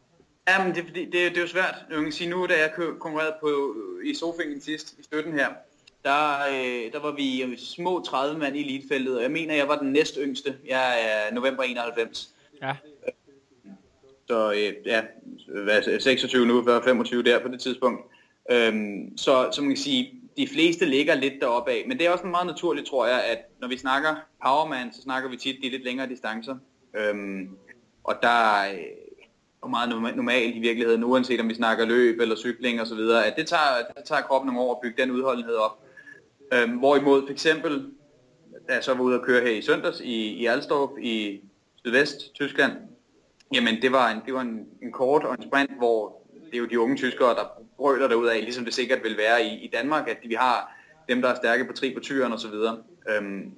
Ja, 0.49 0.65
men 0.65 0.75
det, 0.75 0.85
det, 0.87 0.95
det, 0.95 1.13
det 1.13 1.37
er 1.37 1.41
jo 1.41 1.47
svært. 1.47 1.75
Jeg 1.91 2.03
kan 2.03 2.13
sige, 2.13 2.31
nu 2.31 2.47
da 2.47 2.53
jeg 2.61 2.71
konkurrerede 2.77 3.35
på, 3.41 3.77
i 4.05 4.15
Sofingen 4.15 4.61
sidst, 4.61 4.95
i 4.99 5.03
støtten 5.03 5.33
her, 5.33 5.49
der, 6.05 6.39
øh, 6.51 6.93
der 6.93 7.01
var 7.01 7.13
vi 7.13 7.57
små 7.57 8.03
30 8.03 8.39
mand 8.39 8.57
i 8.57 8.61
elitefeltet, 8.61 9.17
og 9.17 9.23
jeg 9.23 9.31
mener, 9.31 9.55
jeg 9.55 9.69
var 9.69 9.77
den 9.79 9.93
næst 9.93 10.19
yngste. 10.21 10.55
Jeg 10.69 10.95
er 11.05 11.35
november 11.35 11.63
91. 11.63 12.35
Ja. 12.63 12.77
Så 14.33 14.53
øh, 14.53 14.87
ja, 14.87 15.03
hvad, 15.65 16.01
26 16.01 16.47
nu, 16.47 16.63
var 16.63 16.83
25 16.85 17.23
der 17.23 17.39
på 17.39 17.49
det 17.49 17.61
tidspunkt. 17.61 18.01
Øhm, 18.51 19.17
så, 19.17 19.49
så 19.53 19.61
man 19.61 19.71
kan 19.71 19.77
sige, 19.77 20.21
de 20.37 20.49
fleste 20.49 20.85
ligger 20.85 21.15
lidt 21.15 21.35
deroppe 21.41 21.71
af. 21.71 21.85
Men 21.89 21.99
det 21.99 22.07
er 22.07 22.11
også 22.11 22.27
meget 22.27 22.47
naturligt, 22.47 22.87
tror 22.87 23.07
jeg, 23.07 23.25
at 23.25 23.39
når 23.61 23.69
vi 23.69 23.79
snakker 23.79 24.15
powerman, 24.45 24.93
så 24.93 25.03
snakker 25.03 25.31
vi 25.31 25.37
tit 25.37 25.57
de 25.63 25.69
lidt 25.69 25.85
længere 25.85 26.09
distancer. 26.09 26.57
Øhm, 26.97 27.49
og 28.05 28.15
der 28.23 28.29
er 28.29 28.73
øh, 29.65 29.71
meget 29.71 30.17
normalt 30.17 30.57
i 30.57 30.61
virkeligheden, 30.61 31.05
uanset 31.05 31.41
om 31.41 31.49
vi 31.49 31.55
snakker 31.55 31.85
løb 31.85 32.21
eller 32.21 32.37
cykling 32.37 32.81
osv., 32.81 32.99
at 32.99 33.35
det 33.37 33.47
tager, 33.47 33.77
det 33.97 34.05
tager 34.05 34.23
kroppen 34.23 34.47
nogle 34.47 34.61
år 34.61 34.75
at 34.75 34.81
bygge 34.83 35.03
den 35.03 35.11
udholdenhed 35.11 35.55
op. 35.55 35.79
Øhm, 36.53 36.73
hvorimod 36.73 37.23
for 37.27 37.33
eksempel, 37.33 37.87
da 38.69 38.75
jeg 38.75 38.85
så 38.85 38.95
var 38.95 39.03
ude 39.03 39.15
at 39.15 39.23
køre 39.23 39.43
her 39.43 39.51
i 39.51 39.63
søndags 39.63 40.01
i, 40.01 40.15
i 40.15 40.47
Alstorp 40.47 40.91
i 41.03 41.41
sydvest 41.85 42.35
Tyskland, 42.35 42.73
jamen 43.53 43.83
det 43.83 43.93
var 43.93 44.11
en, 44.11 44.19
det 44.27 44.35
var 44.35 44.41
en, 44.41 44.67
en 44.83 44.93
kort 44.93 45.25
og 45.25 45.35
en 45.35 45.43
sprint, 45.43 45.79
hvor 45.79 46.23
det 46.45 46.55
er 46.55 46.59
jo 46.59 46.67
de 46.67 46.81
unge 46.81 46.97
tyskere, 46.97 47.35
der 47.35 47.45
brøler 47.77 48.15
ud 48.15 48.27
af, 48.27 48.41
ligesom 48.41 48.65
det 48.65 48.75
sikkert 48.75 49.03
vil 49.03 49.17
være 49.17 49.45
i, 49.45 49.65
i 49.65 49.71
Danmark, 49.73 50.09
at 50.09 50.19
vi 50.25 50.35
har 50.35 50.77
dem, 51.09 51.23
der 51.23 51.29
er 51.29 51.35
stærke 51.35 51.65
på 51.65 51.73
tri 51.73 51.95
på 51.95 52.01
tyren 52.01 52.33
osv. 52.33 52.55
Øhm, 53.09 53.53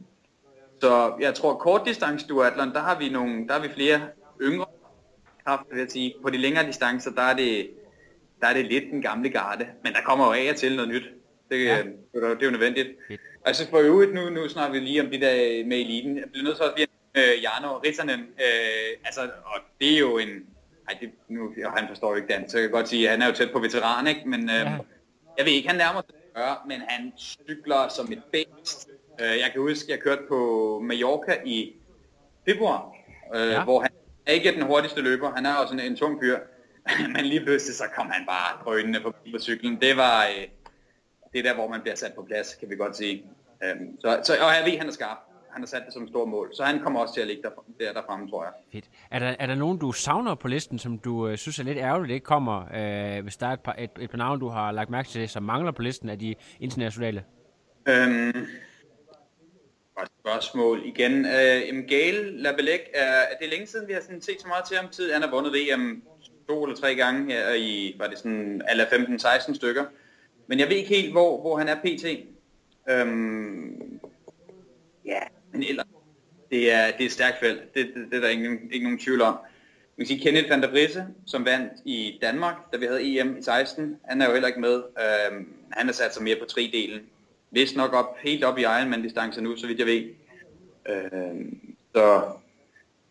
så 0.81 1.15
jeg 1.21 1.35
tror, 1.35 1.55
kortdistance 1.55 2.27
duatlon, 2.27 2.73
der 2.73 2.81
har 2.81 2.99
vi 2.99 3.09
nogle, 3.09 3.49
der 3.49 3.53
har 3.53 3.61
vi 3.61 3.69
flere 3.69 4.01
yngre 4.43 4.67
kræfter, 5.45 5.67
vil 5.71 5.79
jeg 5.79 5.91
sige. 5.91 6.15
På 6.23 6.31
de 6.31 6.37
længere 6.37 6.67
distancer, 6.67 7.11
der 7.11 7.23
er 7.23 7.37
det, 7.37 7.71
der 8.41 8.47
er 8.47 8.55
det 8.55 8.65
lidt 8.65 8.85
den 8.91 9.03
gamle 9.03 9.31
garde, 9.31 9.67
men 9.85 9.93
der 9.93 10.01
kommer 10.05 10.27
jo 10.27 10.33
af 10.33 10.51
og 10.51 10.57
til 10.57 10.77
noget 10.77 10.91
nyt. 10.91 11.03
Det, 11.51 11.65
ja. 11.65 11.79
det, 11.79 11.95
det 12.15 12.23
er 12.23 12.45
jo 12.45 12.51
nødvendigt. 12.51 12.89
Altså 13.45 13.71
for 13.71 13.79
øvrigt, 13.79 14.15
nu, 14.15 14.31
nu 14.31 14.49
snakker 14.49 14.81
vi 14.81 14.87
lige 14.87 15.03
om 15.03 15.11
det 15.11 15.21
der 15.21 15.65
med 15.67 15.81
eliten. 15.81 16.17
Jeg 16.17 16.25
bliver 16.33 16.45
nødt 16.45 16.57
til 16.57 16.65
at 16.65 16.89
øh, 17.15 17.43
Jarno 17.43 17.79
Ritternen. 17.79 18.21
Øh, 18.21 18.99
altså, 19.05 19.21
og 19.23 19.61
det 19.81 19.95
er 19.95 19.99
jo 19.99 20.19
en... 20.19 20.29
Ej, 20.89 20.99
det, 21.01 21.11
nu, 21.29 21.55
han 21.77 21.89
forstår 21.89 22.17
ikke 22.17 22.29
dansk, 22.29 22.53
så 22.53 22.59
jeg 22.59 22.69
kan 22.69 22.73
godt 22.73 22.89
sige, 22.89 23.05
at 23.05 23.11
han 23.11 23.23
er 23.23 23.27
jo 23.27 23.33
tæt 23.33 23.53
på 23.53 23.59
veteran, 23.59 24.07
ikke? 24.07 24.29
Men 24.29 24.43
øh, 24.51 24.55
ja. 24.55 24.79
jeg 25.39 25.45
ved 25.45 25.53
ikke, 25.53 25.69
han 25.69 25.79
nærmer 25.79 26.03
sig 26.07 26.15
gøre, 26.35 26.57
men 26.69 26.81
han 26.89 27.13
cykler 27.19 27.89
som 27.89 28.13
et 28.13 28.23
bæst. 28.33 28.89
Øh, 29.21 29.27
jeg 29.27 29.51
kan 29.53 29.61
huske, 29.61 29.93
jeg 29.93 30.01
kørte 30.01 30.23
på 30.29 30.81
Mallorca 30.85 31.37
i 31.45 31.73
februar, 32.49 32.93
øh, 33.35 33.49
ja. 33.49 33.65
hvor 33.65 33.81
han 33.81 33.91
er 34.27 34.33
ikke 34.33 34.53
den 34.53 34.63
hurtigste 34.63 35.01
løber. 35.01 35.35
Han 35.35 35.47
er 35.47 35.55
også 35.55 35.75
en, 35.75 35.81
en 35.81 35.97
tung 35.97 36.21
fyr. 36.23 36.39
men 37.15 37.25
lige 37.25 37.41
pludselig 37.41 37.77
så 37.77 37.85
kom 37.97 38.11
han 38.11 38.27
bare 38.27 38.65
drønende 38.65 39.01
på, 39.01 39.15
på 39.33 39.39
cyklen. 39.39 39.81
Det 39.81 39.97
var... 39.97 40.27
Øh, 40.27 40.49
det 41.33 41.39
er 41.39 41.43
der, 41.43 41.55
hvor 41.55 41.69
man 41.69 41.81
bliver 41.81 41.95
sat 41.97 42.13
på 42.15 42.23
plads, 42.23 42.55
kan 42.55 42.71
vi 42.71 42.77
godt 42.77 42.97
sige. 42.97 43.25
Øhm, 43.65 44.01
så, 44.01 44.21
så, 44.23 44.33
og 44.33 44.55
jeg 44.55 44.63
ved, 44.67 44.79
han 44.79 44.89
er 44.89 44.93
skarp. 44.93 45.17
Han 45.55 45.63
har 45.63 45.67
sat 45.67 45.83
det 45.87 45.93
som 45.93 46.03
et 46.03 46.09
stort 46.09 46.29
mål, 46.29 46.51
så 46.55 46.65
han 46.65 46.81
kommer 46.81 47.01
også 47.01 47.15
til 47.15 47.21
at 47.21 47.27
ligge 47.27 47.43
der, 47.43 47.51
der 47.81 47.93
derfremme, 47.93 48.31
tror 48.31 48.45
jeg. 48.45 48.53
Fedt. 48.73 48.85
Er 49.11 49.19
der, 49.19 49.35
er 49.39 49.47
der 49.47 49.55
nogen, 49.55 49.79
du 49.79 49.93
savner 49.93 50.35
på 50.35 50.49
listen, 50.49 50.79
som 50.79 50.99
du 50.99 51.29
øh, 51.29 51.39
synes 51.39 51.59
er 51.59 51.65
lidt 51.65 51.79
ærgerligt, 51.79 52.09
det 52.09 52.15
ikke 52.15 52.25
kommer, 52.25 52.65
øh, 53.17 53.23
hvis 53.23 53.37
der 53.37 53.47
er 53.47 53.53
et 53.53 53.61
par, 53.61 53.75
et, 53.79 53.91
et 54.01 54.11
par 54.11 54.19
navne, 54.19 54.41
du 54.41 54.49
har 54.49 54.73
lagt 54.73 54.91
mærke 54.91 55.09
til, 55.09 55.29
som 55.29 55.43
mangler 55.43 55.73
på 55.73 55.83
listen 55.83 56.09
af 56.09 56.19
de 56.19 56.35
internationale? 56.61 57.25
Øhm, 57.89 58.47
godt 59.97 60.11
spørgsmål. 60.21 60.83
Igen, 60.85 61.27
øh, 61.27 61.85
Gale 61.89 62.43
Labellec, 62.43 62.81
er, 62.95 63.05
er 63.05 63.37
det 63.41 63.49
længe 63.49 63.67
siden, 63.67 63.89
vi 63.89 63.93
har 63.93 64.01
sådan 64.01 64.23
set 64.23 64.41
så 64.41 64.49
meget 64.49 64.65
til 64.65 64.77
ham 64.77 64.89
tid? 64.89 65.13
Han 65.13 65.23
har 65.23 65.31
vundet 65.31 65.53
VM 65.53 66.03
to 66.49 66.65
eller 66.65 66.77
tre 66.77 66.95
gange 66.95 67.33
her 67.33 67.55
i, 67.55 67.95
var 67.99 68.07
det 68.07 68.19
sådan, 68.19 68.63
alle 68.69 68.83
15-16 68.83 69.55
stykker. 69.55 69.85
Men 70.47 70.59
jeg 70.59 70.69
ved 70.69 70.77
ikke 70.77 70.89
helt, 70.89 71.13
hvor, 71.13 71.41
hvor 71.41 71.59
han 71.59 71.69
er 71.69 71.75
pt. 71.75 72.05
Øhm, 72.91 74.01
ja, 75.05 75.21
men 75.55 75.63
ellers, 75.63 75.87
det 76.51 76.73
er, 76.73 76.87
det 76.87 77.01
er 77.01 77.07
et 77.07 77.13
stærkt 77.13 77.41
felt. 77.41 77.75
Det, 77.75 77.87
det, 77.95 78.07
det 78.11 78.17
er 78.17 78.21
der 78.21 78.29
ingen, 78.29 78.59
ikke 78.73 78.85
nogen 78.85 78.99
tvivl 78.99 79.21
om. 79.23 79.35
Man 79.97 80.07
kan 80.07 80.07
sige, 80.07 80.21
Kenneth 80.21 80.51
van 80.51 80.63
der 80.63 80.71
Brisse, 80.71 81.07
som 81.27 81.45
vandt 81.45 81.73
i 81.85 82.19
Danmark, 82.23 82.55
da 82.73 82.77
vi 82.79 82.87
havde 82.87 83.21
EM 83.21 83.37
i 83.39 83.43
16, 83.43 83.97
han 84.05 84.23
er 84.23 84.27
jo 84.27 84.33
heller 84.33 84.49
ikke 84.49 84.61
med. 84.61 84.75
Øhm, 84.75 85.49
han 85.71 85.87
har 85.87 85.93
sat 85.93 86.15
sig 86.15 86.23
mere 86.23 86.37
på 86.37 86.45
tridelen. 86.45 87.01
Vist 87.51 87.77
nok 87.77 87.93
op, 87.93 88.19
helt 88.19 88.45
op 88.45 88.59
i 88.59 88.63
Ironman-distance 88.63 89.41
nu, 89.41 89.57
så 89.57 89.67
vidt 89.67 89.79
jeg 89.79 89.87
ved. 89.87 90.05
Øhm, 90.89 91.77
så, 91.95 92.23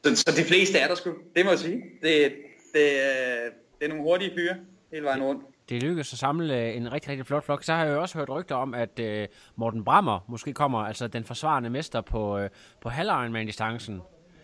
så, 0.03 0.15
så 0.15 0.33
de 0.37 0.43
fleste 0.43 0.77
er 0.77 0.87
der 0.87 0.95
sgu, 0.95 1.13
det 1.35 1.45
må 1.45 1.51
jeg 1.51 1.59
sige. 1.59 1.83
Det, 2.01 2.33
det, 2.73 2.91
øh, 2.91 3.51
det 3.79 3.85
er 3.85 3.87
nogle 3.87 4.03
hurtige 4.03 4.31
fyre 4.35 4.55
hele 4.91 5.05
vejen 5.05 5.23
rundt 5.23 5.43
det 5.69 5.83
lykkedes 5.83 6.13
at 6.13 6.19
samle 6.19 6.61
øh, 6.61 6.77
en 6.77 6.91
rigtig, 6.91 7.09
rigtig 7.09 7.25
flot 7.25 7.45
flok. 7.45 7.63
Så 7.63 7.73
har 7.73 7.85
jeg 7.85 7.93
jo 7.93 8.01
også 8.01 8.17
hørt 8.17 8.29
rygter 8.29 8.55
om, 8.55 8.73
at 8.73 8.99
uh, 8.99 9.35
Morten 9.55 9.83
Brammer 9.83 10.19
måske 10.27 10.53
kommer, 10.53 10.79
altså 10.79 11.07
den 11.07 11.23
forsvarende 11.23 11.69
mester 11.69 12.01
på, 12.01 12.39
uh, 12.39 12.45
på 12.81 12.89
halv 12.89 13.09
Ironman-distancen. 13.09 14.01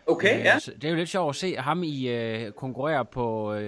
Okay, 0.07 0.39
uh, 0.39 0.45
ja. 0.45 0.55
det 0.65 0.83
er 0.83 0.89
jo 0.89 0.95
lidt 0.95 1.09
sjovt 1.09 1.29
at 1.29 1.35
se 1.35 1.55
ham 1.55 1.83
i 1.83 2.15
uh, 2.45 2.51
konkurrere 2.51 3.05
på 3.05 3.53
uh, 3.53 3.59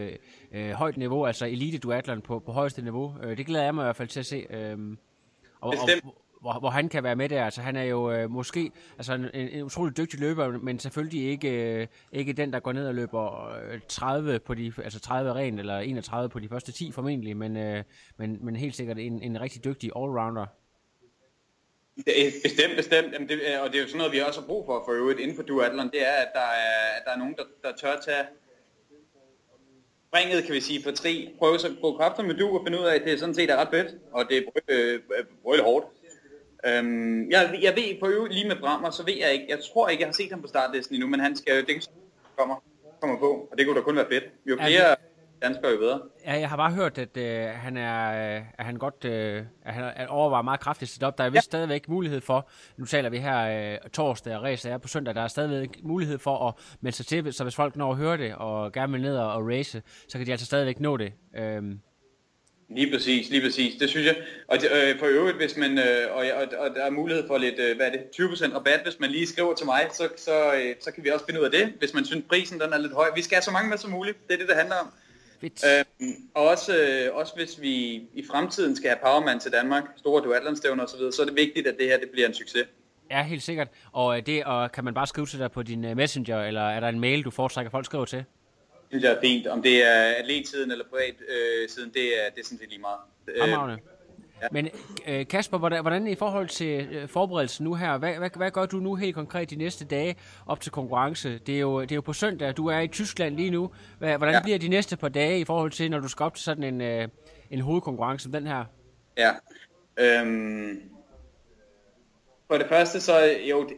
uh, 0.56 0.70
højt 0.72 0.98
niveau, 0.98 1.26
altså 1.26 1.46
elite 1.46 1.78
duatlon 1.78 2.22
på, 2.22 2.40
på 2.40 2.52
højeste 2.52 2.82
niveau. 2.82 3.16
Uh, 3.24 3.38
det 3.38 3.46
glæder 3.46 3.66
jeg 3.66 3.76
mig 3.76 3.84
i 3.84 3.86
hvert 3.86 3.96
fald 3.96 4.08
til 4.08 4.20
at 4.20 4.26
se. 4.26 4.46
Uh, 4.50 4.98
og, 5.62 5.74
og, 5.82 5.90
hvor, 6.42 6.60
hvor 6.60 6.70
han 6.70 6.90
kan 6.90 7.04
være 7.04 7.16
med 7.16 7.30
der. 7.30 7.46
Altså, 7.46 7.62
han 7.62 7.76
er 7.76 7.84
jo 7.84 8.12
øh, 8.12 8.32
måske 8.32 8.72
altså, 8.98 9.14
en, 9.14 9.30
en 9.34 9.64
utrolig 9.64 9.98
dygtig 9.98 10.20
løber, 10.20 10.48
men 10.48 10.80
selvfølgelig 10.80 11.30
ikke, 11.30 11.50
øh, 11.50 11.88
ikke 12.12 12.34
den, 12.34 12.54
der 12.54 12.60
går 12.60 12.72
ned 12.72 12.88
og 12.88 12.96
løber 12.96 13.50
øh, 13.50 13.80
30 13.88 14.40
på 14.40 14.54
de, 14.54 14.74
altså 14.84 15.00
30 15.00 15.34
ren, 15.34 15.60
eller 15.60 15.80
31 15.80 16.30
på 16.30 16.40
de 16.40 16.50
første 16.50 16.72
10 16.72 16.92
formentlig, 16.92 17.38
men, 17.38 17.58
øh, 17.58 17.84
men, 18.18 18.38
men 18.42 18.56
helt 18.56 18.76
sikkert 18.76 18.98
en, 18.98 19.22
en 19.22 19.42
rigtig 19.42 19.64
dygtig 19.64 19.92
allrounder. 19.96 20.46
Bestemt, 22.44 22.76
bestemt. 22.78 23.14
Jamen 23.14 23.30
det, 23.30 23.36
øh, 23.36 23.64
og 23.64 23.70
det 23.70 23.78
er 23.78 23.82
jo 23.82 23.88
sådan 23.88 23.98
noget, 23.98 24.14
vi 24.14 24.20
også 24.20 24.40
har 24.40 24.48
brug 24.48 24.66
for 24.66 24.84
for 24.86 24.92
øvrigt 24.92 25.20
inden 25.20 25.36
for 25.36 25.44
duatlon, 25.44 25.92
det 25.92 26.08
er, 26.08 26.14
at 26.14 26.30
der 26.34 26.40
er, 26.40 26.98
at 26.98 27.02
der 27.06 27.12
er 27.12 27.18
nogen, 27.18 27.36
der, 27.38 27.44
der 27.64 27.76
tør 27.76 28.00
tage 28.06 28.26
springet, 30.08 30.44
kan 30.44 30.56
vi 30.56 30.62
sige, 30.62 30.84
for 30.84 30.92
tri. 30.92 31.30
Prøve 31.40 31.56
at 31.56 31.72
bruge 31.80 31.98
kræfter 31.98 32.24
med 32.24 32.36
du 32.36 32.58
og 32.58 32.62
finde 32.66 32.80
ud 32.80 32.86
af, 32.86 32.96
at 32.96 33.02
det 33.06 33.20
sådan 33.20 33.36
set 33.36 33.50
er 33.50 33.56
ret 33.56 33.70
fedt, 33.72 33.96
og 34.12 34.26
det 34.30 34.38
er 34.38 34.42
øh, 34.68 35.00
brøl, 35.44 35.60
øh, 35.60 35.66
hårdt. 35.66 35.86
Øhm, 36.68 37.32
jeg, 37.32 37.60
jeg 37.62 37.74
ved 37.76 38.00
på 38.00 38.08
øvrigt 38.08 38.34
lige 38.34 38.48
med 38.48 38.56
Brammer, 38.56 38.90
så 38.90 39.06
ved 39.06 39.14
jeg 39.14 39.34
ikke, 39.34 39.46
jeg 39.50 39.60
tror 39.74 39.90
ikke, 39.90 40.02
jeg 40.02 40.08
har 40.08 40.14
set 40.14 40.32
ham 40.32 40.42
på 40.42 40.48
startlisten 40.48 40.96
endnu, 40.96 41.10
men 41.10 41.20
han 41.20 41.36
skal 41.36 41.56
jo, 41.56 41.62
det 41.62 41.90
kommer, 42.38 42.56
kommer 43.02 43.20
på, 43.20 43.48
og 43.52 43.58
det 43.58 43.66
kunne 43.66 43.76
da 43.76 43.82
kun 43.82 43.96
være 43.96 44.08
fedt. 44.12 44.24
Jo 44.46 44.56
flere 44.56 44.72
ja, 44.72 44.94
danskere, 45.42 45.72
jo 45.72 45.78
bedre. 45.78 46.02
Ja, 46.26 46.34
jeg 46.34 46.50
har 46.50 46.58
bare 46.58 46.72
hørt, 46.72 46.98
at 46.98 47.18
øh, 47.18 47.46
han 47.46 47.78
er, 47.78 48.36
øh, 48.38 48.44
at 48.58 48.66
han 48.66 48.76
godt, 48.76 49.06
øh, 49.06 49.44
at 49.66 49.74
han, 49.74 49.94
at 49.96 50.08
overvejer 50.08 50.44
meget 50.44 50.60
kraftigt 50.60 50.92
sit 50.92 51.04
op. 51.04 51.18
Der 51.18 51.24
er 51.24 51.30
vist 51.30 51.36
ja. 51.36 51.42
stadigvæk 51.42 51.90
mulighed 51.90 52.22
for, 52.22 52.50
nu 52.78 52.86
taler 52.86 53.10
vi 53.10 53.18
her 53.18 53.72
øh, 53.74 53.90
torsdag, 53.90 54.36
og 54.36 54.44
race 54.44 54.70
er 54.70 54.78
på 54.78 54.88
søndag, 54.88 55.16
der 55.16 55.22
er 55.22 55.28
stadigvæk 55.28 55.84
mulighed 55.84 56.20
for 56.20 56.48
at 56.48 56.54
melde 56.82 56.98
sig 56.98 57.06
til, 57.06 57.34
så 57.34 57.44
hvis 57.44 57.56
folk 57.56 57.76
når 57.76 57.92
at 57.92 57.98
høre 57.98 58.18
det, 58.18 58.36
og 58.36 58.72
gerne 58.72 58.92
vil 58.92 59.02
ned 59.02 59.18
og 59.18 59.48
race, 59.48 59.82
så 60.08 60.18
kan 60.18 60.28
de 60.28 60.32
altså 60.32 60.46
stadigvæk 60.46 60.80
nå 60.80 60.98
det. 60.98 61.14
Øhm, 61.36 61.80
Lige 62.76 62.92
præcis, 62.92 63.30
lige 63.30 63.42
præcis. 63.42 63.76
Det 63.80 63.90
synes 63.90 64.08
jeg. 64.08 64.16
Og 64.48 64.58
øh, 64.58 65.00
for 65.00 65.06
øvrigt, 65.06 65.38
hvis 65.38 65.58
man, 65.58 65.78
øh, 65.78 66.12
og, 66.12 66.26
og, 66.36 66.48
og 66.58 66.76
der 66.76 66.84
er 66.86 66.90
mulighed 66.90 67.28
for 67.28 67.38
lidt, 67.38 67.60
øh, 67.60 67.76
hvad 67.76 67.88
er 67.88 67.92
det, 67.92 68.00
20% 68.16 68.56
rabat, 68.56 68.80
hvis 68.84 69.00
man 69.00 69.10
lige 69.10 69.28
skriver 69.28 69.56
til 69.56 69.66
mig, 69.66 69.88
så, 69.94 70.10
så, 70.18 70.54
øh, 70.54 70.76
så 70.80 70.92
kan 70.92 71.04
vi 71.04 71.10
også 71.10 71.26
finde 71.26 71.40
ud 71.40 71.46
af 71.46 71.52
det, 71.52 71.74
hvis 71.80 71.94
man 71.94 72.06
synes 72.06 72.26
prisen 72.30 72.60
den 72.60 72.74
er 72.74 72.78
lidt 72.78 72.94
høj. 72.94 73.10
Vi 73.16 73.22
skal 73.22 73.36
have 73.36 73.44
så 73.44 73.52
mange 73.52 73.70
med 73.70 73.78
som 73.78 73.92
muligt, 73.92 74.18
det 74.28 74.34
er 74.34 74.38
det, 74.38 74.48
det 74.48 74.56
handler 74.56 74.76
om. 74.76 74.88
Fedt. 75.42 75.88
Og 76.34 76.48
også, 76.48 76.78
øh, 76.78 77.16
også 77.16 77.34
hvis 77.36 77.62
vi 77.62 77.74
i 78.14 78.26
fremtiden 78.32 78.76
skal 78.76 78.90
have 78.90 79.00
Powerman 79.04 79.40
til 79.40 79.52
Danmark, 79.52 79.84
store 79.98 80.24
duatlandstævner 80.24 80.84
osv., 80.84 81.00
så 81.12 81.22
er 81.22 81.26
det 81.26 81.36
vigtigt, 81.36 81.68
at 81.68 81.76
det 81.80 81.88
her 81.88 82.00
det 82.00 82.10
bliver 82.10 82.28
en 82.28 82.34
succes. 82.34 82.68
Ja, 83.12 83.24
helt 83.24 83.44
sikkert. 83.44 83.68
Og 83.92 84.26
det 84.26 84.44
og 84.44 84.72
kan 84.72 84.84
man 84.84 84.94
bare 84.94 85.08
skrive 85.08 85.28
til 85.28 85.40
dig 85.40 85.52
på 85.52 85.64
din 85.64 85.86
øh, 85.86 85.98
messenger, 85.98 86.44
eller 86.44 86.62
er 86.62 86.80
der 86.80 86.88
en 86.88 87.00
mail, 87.00 87.24
du 87.24 87.32
foretrækker 87.32 87.72
folk 87.72 87.86
skriver 87.86 88.06
til? 88.06 88.26
Synes 88.92 89.04
jeg 89.04 89.12
er 89.12 89.22
fint. 89.22 89.48
Om 89.48 89.62
det 89.62 89.84
er 89.84 90.14
atletsiden 90.18 90.72
eller 90.72 90.86
privatsiden, 90.90 91.90
øh, 91.90 91.94
det, 91.94 92.26
er, 92.26 92.30
det 92.30 92.42
er 92.42 92.46
sådan 92.46 92.58
set 92.58 92.70
lige 92.70 92.82
meget. 92.82 93.00
Fremragende. 93.40 93.84
Ja. 94.42 94.48
Men 94.52 94.70
øh, 95.08 95.28
Kasper, 95.28 95.58
hvordan, 95.58 95.82
hvordan 95.82 96.08
i 96.08 96.16
forhold 96.16 96.48
til 96.48 96.88
øh, 96.92 97.08
forberedelsen 97.08 97.64
nu 97.64 97.74
her, 97.74 97.98
hvad, 97.98 98.14
hvad, 98.14 98.30
hvad 98.36 98.52
gør 98.52 98.66
du 98.66 98.78
nu 98.78 98.96
helt 98.96 99.16
konkret 99.16 99.50
de 99.50 99.56
næste 99.56 99.86
dage 99.86 100.16
op 100.48 100.62
til 100.62 100.72
konkurrence? 100.72 101.38
Det 101.38 101.56
er 101.56 101.60
jo, 101.60 101.82
det 101.82 101.92
er 101.92 101.96
jo 101.96 102.02
på 102.02 102.14
søndag, 102.14 102.58
du 102.58 102.68
er 102.68 102.80
i 102.80 102.88
Tyskland 102.88 103.36
lige 103.36 103.50
nu. 103.50 103.72
Hvordan 103.98 104.34
ja. 104.34 104.42
bliver 104.42 104.58
de 104.58 104.68
næste 104.68 104.98
par 104.98 105.10
dage 105.10 105.40
i 105.40 105.46
forhold 105.46 105.72
til, 105.72 105.92
når 105.92 106.00
du 106.00 106.08
skal 106.08 106.24
op 106.24 106.36
til 106.36 106.44
sådan 106.44 106.64
en, 106.64 106.82
øh, 106.82 107.08
en 107.52 107.62
hovedkonkurrence 107.62 108.24
som 108.24 108.32
den 108.32 108.48
her? 108.48 108.66
Ja, 109.18 109.32
øhm, 109.98 110.82
for 112.48 112.58
det 112.58 112.68
første 112.70 113.02
så, 113.02 113.38
jo, 113.50 113.70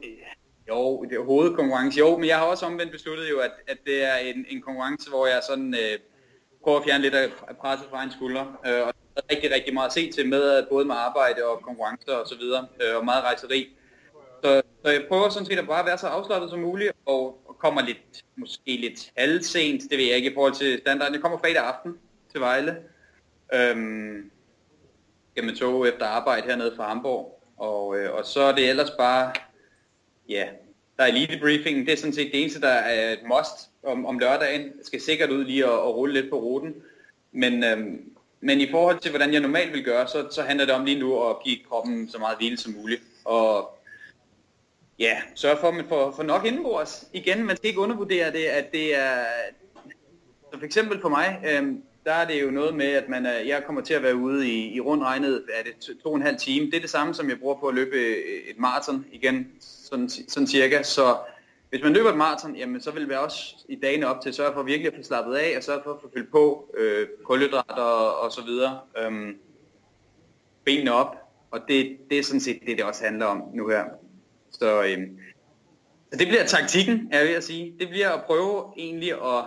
jo, 0.69 1.03
det 1.03 1.15
er 1.17 1.23
hovedkonkurrence. 1.23 1.99
Jo, 1.99 2.17
men 2.17 2.27
jeg 2.27 2.37
har 2.37 2.45
også 2.45 2.65
omvendt 2.65 2.91
besluttet 2.91 3.29
jo, 3.29 3.39
at, 3.39 3.51
at 3.67 3.77
det 3.85 4.03
er 4.03 4.15
en, 4.15 4.45
en 4.49 4.61
konkurrence, 4.61 5.09
hvor 5.09 5.27
jeg 5.27 5.41
sådan 5.47 5.73
øh, 5.73 5.99
prøver 6.63 6.77
at 6.77 6.85
fjerne 6.85 7.03
lidt 7.03 7.15
af 7.15 7.29
presset 7.61 7.87
fra 7.89 8.03
en 8.03 8.11
skulder. 8.11 8.41
Øh, 8.41 8.87
og 8.87 8.93
der 9.15 9.21
er 9.29 9.35
rigtig, 9.35 9.51
rigtig 9.51 9.73
meget 9.73 9.87
at 9.87 9.93
se 9.93 10.11
til 10.11 10.29
med, 10.29 10.65
både 10.69 10.85
med 10.85 10.95
arbejde 10.95 11.45
og 11.45 11.61
konkurrencer 11.61 12.13
og 12.13 12.27
så 12.27 12.35
videre, 12.37 12.67
øh, 12.81 12.97
og 12.97 13.05
meget 13.05 13.23
rejseri. 13.23 13.69
Så 14.43 14.61
Så 14.85 14.91
jeg 14.91 15.05
prøver 15.09 15.29
sådan 15.29 15.45
set 15.45 15.59
at 15.59 15.67
bare 15.67 15.85
være 15.85 15.97
så 15.97 16.07
afslappet 16.07 16.49
som 16.49 16.59
muligt, 16.59 16.91
og, 17.05 17.41
og 17.47 17.59
kommer 17.59 17.81
lidt, 17.81 18.23
måske 18.35 18.77
lidt 18.77 19.11
halvsent, 19.17 19.81
det 19.89 19.97
ved 19.97 20.05
jeg 20.05 20.15
ikke 20.15 20.31
i 20.31 20.33
forhold 20.33 20.53
til 20.53 20.79
standarden. 20.79 21.13
Jeg 21.13 21.21
kommer 21.21 21.37
fredag 21.37 21.63
aften 21.63 21.97
til 22.31 22.39
Vejle. 22.39 22.77
Øhm, 23.53 24.31
skal 25.31 25.45
med 25.45 25.55
tog 25.55 25.87
efter 25.87 26.05
arbejde 26.05 26.47
hernede 26.47 26.73
fra 26.75 26.87
Hamburg. 26.87 27.43
Og, 27.57 27.97
øh, 27.97 28.13
og 28.13 28.25
så 28.25 28.41
er 28.41 28.55
det 28.55 28.69
ellers 28.69 28.91
bare, 28.91 29.31
ja, 30.29 30.47
der 30.97 31.03
er 31.03 31.07
elite 31.07 31.39
briefing. 31.39 31.85
Det 31.85 31.93
er 31.93 31.97
sådan 31.97 32.13
set 32.13 32.31
det 32.31 32.41
eneste, 32.41 32.61
der 32.61 32.67
er 32.67 33.13
et 33.13 33.19
must 33.27 33.69
om, 33.83 34.05
om 34.05 34.19
lørdagen. 34.19 34.61
Jeg 34.61 34.85
skal 34.85 35.01
sikkert 35.01 35.29
ud 35.29 35.45
lige 35.45 35.69
og, 35.69 35.83
og 35.83 35.95
rulle 35.95 36.13
lidt 36.13 36.29
på 36.29 36.39
ruten. 36.39 36.75
Men, 37.31 37.63
øhm, 37.63 38.11
men 38.39 38.61
i 38.61 38.71
forhold 38.71 38.99
til, 38.99 39.11
hvordan 39.11 39.33
jeg 39.33 39.41
normalt 39.41 39.73
vil 39.73 39.83
gøre, 39.83 40.07
så, 40.07 40.27
så 40.31 40.41
handler 40.41 40.65
det 40.65 40.75
om 40.75 40.85
lige 40.85 40.99
nu 40.99 41.29
at 41.29 41.35
give 41.43 41.57
kroppen 41.69 42.09
så 42.09 42.17
meget 42.17 42.37
hvile 42.37 42.57
som 42.57 42.73
muligt. 42.73 43.01
Og 43.25 43.77
ja, 44.99 45.21
sørge 45.35 45.57
for, 45.57 45.67
at 45.67 45.73
man 45.73 45.85
får, 45.89 46.11
får 46.11 46.23
nok 46.23 46.45
indenbords. 46.45 47.07
Igen, 47.13 47.45
man 47.45 47.57
skal 47.57 47.67
ikke 47.67 47.81
undervurdere 47.81 48.31
det, 48.31 48.45
at 48.45 48.71
det 48.71 48.95
er... 48.95 49.23
Så 50.51 50.59
for 50.59 50.65
eksempel 50.65 51.01
for 51.01 51.09
mig, 51.09 51.41
øhm, 51.45 51.83
der 52.05 52.13
er 52.13 52.27
det 52.27 52.41
jo 52.41 52.51
noget 52.51 52.75
med, 52.75 52.85
at 52.85 53.09
man 53.09 53.25
er, 53.25 53.31
jeg 53.31 53.63
kommer 53.65 53.81
til 53.81 53.93
at 53.93 54.03
være 54.03 54.15
ude 54.15 54.49
i, 54.49 54.73
i 54.73 54.79
rundt 54.79 55.03
regnet, 55.03 55.43
er 55.53 55.63
det 55.63 55.75
to, 55.79 55.93
to 56.03 56.09
og 56.09 56.15
en 56.15 56.21
halv 56.21 56.37
time. 56.37 56.65
Det 56.65 56.75
er 56.75 56.79
det 56.79 56.89
samme, 56.89 57.13
som 57.13 57.29
jeg 57.29 57.39
bruger 57.39 57.55
på 57.55 57.67
at 57.67 57.75
løbe 57.75 57.95
øh, 57.95 58.49
et 58.49 58.59
maraton 58.59 59.05
igen, 59.11 59.47
sådan, 59.59 60.09
sådan 60.09 60.47
cirka. 60.47 60.83
Så 60.83 61.17
hvis 61.69 61.83
man 61.83 61.93
løber 61.93 62.09
et 62.09 62.17
maraton, 62.17 62.55
jamen 62.55 62.81
så 62.81 62.91
vil 62.91 63.09
vi 63.09 63.13
også 63.13 63.55
i 63.69 63.75
dagene 63.75 64.07
op 64.07 64.21
til 64.21 64.33
sørge 64.33 64.53
for 64.53 64.63
virkelig 64.63 64.91
at 64.91 64.97
få 64.97 65.03
slappet 65.03 65.35
af, 65.35 65.53
og 65.57 65.63
sørge 65.63 65.81
for 65.83 65.91
at 65.93 66.01
få 66.01 66.09
fyldt 66.13 66.31
på 66.31 66.75
øh, 66.77 67.07
kulhydrater 67.23 67.81
og, 67.81 68.19
og 68.19 68.31
så 68.31 68.41
videre. 68.45 68.79
Øhm, 68.97 69.37
benene 70.65 70.93
op, 70.93 71.15
og 71.51 71.59
det, 71.67 71.97
det 72.09 72.19
er 72.19 72.23
sådan 72.23 72.39
set 72.39 72.59
det, 72.67 72.77
det 72.77 72.85
også 72.85 73.03
handler 73.03 73.25
om 73.25 73.43
nu 73.53 73.67
her. 73.67 73.83
Så, 74.51 74.83
øhm, 74.83 75.17
så 76.11 76.19
det 76.19 76.27
bliver 76.27 76.45
taktikken, 76.45 77.09
er 77.11 77.17
jeg 77.19 77.27
ved 77.27 77.35
at 77.35 77.43
sige. 77.43 77.75
Det 77.79 77.89
bliver 77.89 78.09
at 78.09 78.23
prøve 78.23 78.73
egentlig 78.77 79.11
at 79.11 79.45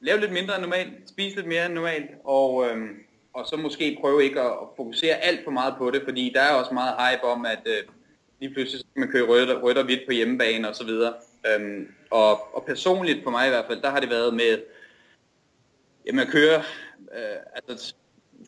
lave 0.00 0.20
lidt 0.20 0.32
mindre 0.32 0.54
end 0.54 0.62
normalt, 0.62 1.08
spise 1.08 1.36
lidt 1.36 1.46
mere 1.46 1.66
end 1.66 1.74
normalt, 1.74 2.10
og, 2.24 2.66
øhm, 2.66 2.88
og 3.32 3.46
så 3.46 3.56
måske 3.56 3.98
prøve 4.00 4.24
ikke 4.24 4.40
at, 4.40 4.50
at 4.50 4.68
fokusere 4.76 5.14
alt 5.16 5.40
for 5.44 5.50
meget 5.50 5.74
på 5.78 5.90
det, 5.90 6.02
fordi 6.04 6.32
der 6.34 6.40
er 6.40 6.54
også 6.54 6.74
meget 6.74 6.94
hype 6.98 7.24
om, 7.24 7.46
at 7.46 7.60
øh, 7.66 7.82
lige 8.40 8.54
pludselig 8.54 8.80
skal 8.80 9.00
man 9.00 9.10
køre 9.10 9.26
rødt, 9.26 9.62
rødt 9.62 9.78
og 9.78 9.84
hvidt 9.84 10.06
på 10.06 10.12
hjemmebane 10.12 10.68
og 10.68 10.76
så 10.76 10.84
videre. 10.84 11.14
Øhm, 11.46 11.88
og, 12.10 12.56
og 12.56 12.64
personligt 12.66 13.22
for 13.24 13.30
mig 13.30 13.46
i 13.46 13.50
hvert 13.50 13.64
fald, 13.68 13.82
der 13.82 13.90
har 13.90 14.00
det 14.00 14.10
været 14.10 14.34
med 14.34 14.58
jamen 16.06 16.20
at 16.20 16.28
køre, 16.28 16.58
øh, 17.14 17.36
altså 17.68 17.94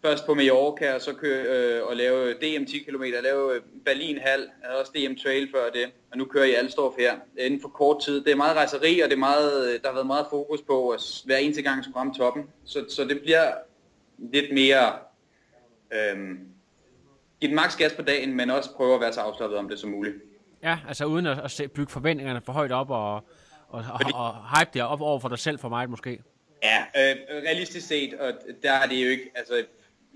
først 0.02 0.26
på 0.26 0.34
Mallorca, 0.34 0.94
og 0.94 1.00
så 1.00 1.12
køre 1.12 1.44
øh, 1.44 1.86
og 1.86 1.96
lave 1.96 2.32
DM 2.32 2.64
10 2.64 2.78
km, 2.78 3.02
lave 3.22 3.60
Berlin 3.84 4.18
halv, 4.18 4.42
jeg 4.42 4.68
havde 4.68 4.80
også 4.80 4.92
DM 4.94 5.14
Trail 5.22 5.50
før 5.50 5.70
det, 5.70 5.92
og 6.10 6.18
nu 6.18 6.24
kører 6.24 6.44
jeg 6.44 6.58
Alstorf 6.58 6.94
her, 6.98 7.16
inden 7.38 7.60
for 7.60 7.68
kort 7.68 8.02
tid. 8.02 8.24
Det 8.24 8.32
er 8.32 8.36
meget 8.36 8.56
rejseri, 8.56 9.00
og 9.00 9.08
det 9.08 9.14
er 9.14 9.18
meget, 9.18 9.82
der 9.82 9.88
har 9.88 9.94
været 9.94 10.06
meget 10.06 10.26
fokus 10.30 10.62
på 10.62 10.90
at 10.90 11.00
hver 11.24 11.36
eneste 11.36 11.62
gang 11.62 11.84
skulle 11.84 11.96
ramme 11.96 12.14
toppen, 12.14 12.44
så, 12.64 12.84
så 12.88 13.04
det 13.04 13.20
bliver 13.20 13.52
lidt 14.18 14.54
mere, 14.54 14.92
øh, 15.92 16.16
give 17.40 17.48
den 17.48 17.54
maks 17.54 17.76
gas 17.76 17.92
på 17.92 18.02
dagen, 18.02 18.34
men 18.34 18.50
også 18.50 18.70
prøve 18.76 18.94
at 18.94 19.00
være 19.00 19.12
så 19.12 19.20
afslappet 19.20 19.58
om 19.58 19.68
det 19.68 19.78
som 19.78 19.90
muligt. 19.90 20.16
Ja, 20.62 20.78
altså 20.88 21.04
uden 21.04 21.26
at, 21.26 21.60
at 21.60 21.72
bygge 21.72 21.92
forventningerne 21.92 22.40
for 22.40 22.52
højt 22.52 22.72
op 22.72 22.90
og, 22.90 23.14
og, 23.68 23.84
Fordi... 24.00 24.12
og, 24.14 24.26
og 24.26 24.58
hype 24.58 24.70
det 24.74 24.82
op 24.82 25.00
over 25.00 25.20
for 25.20 25.28
dig 25.28 25.38
selv 25.38 25.58
for 25.58 25.68
mig 25.68 25.90
måske. 25.90 26.22
Ja, 26.62 26.78
øh, 26.78 27.16
realistisk 27.46 27.86
set, 27.86 28.14
og 28.14 28.32
der 28.62 28.72
er 28.72 28.86
det 28.86 29.04
jo 29.04 29.08
ikke, 29.08 29.30
altså 29.34 29.64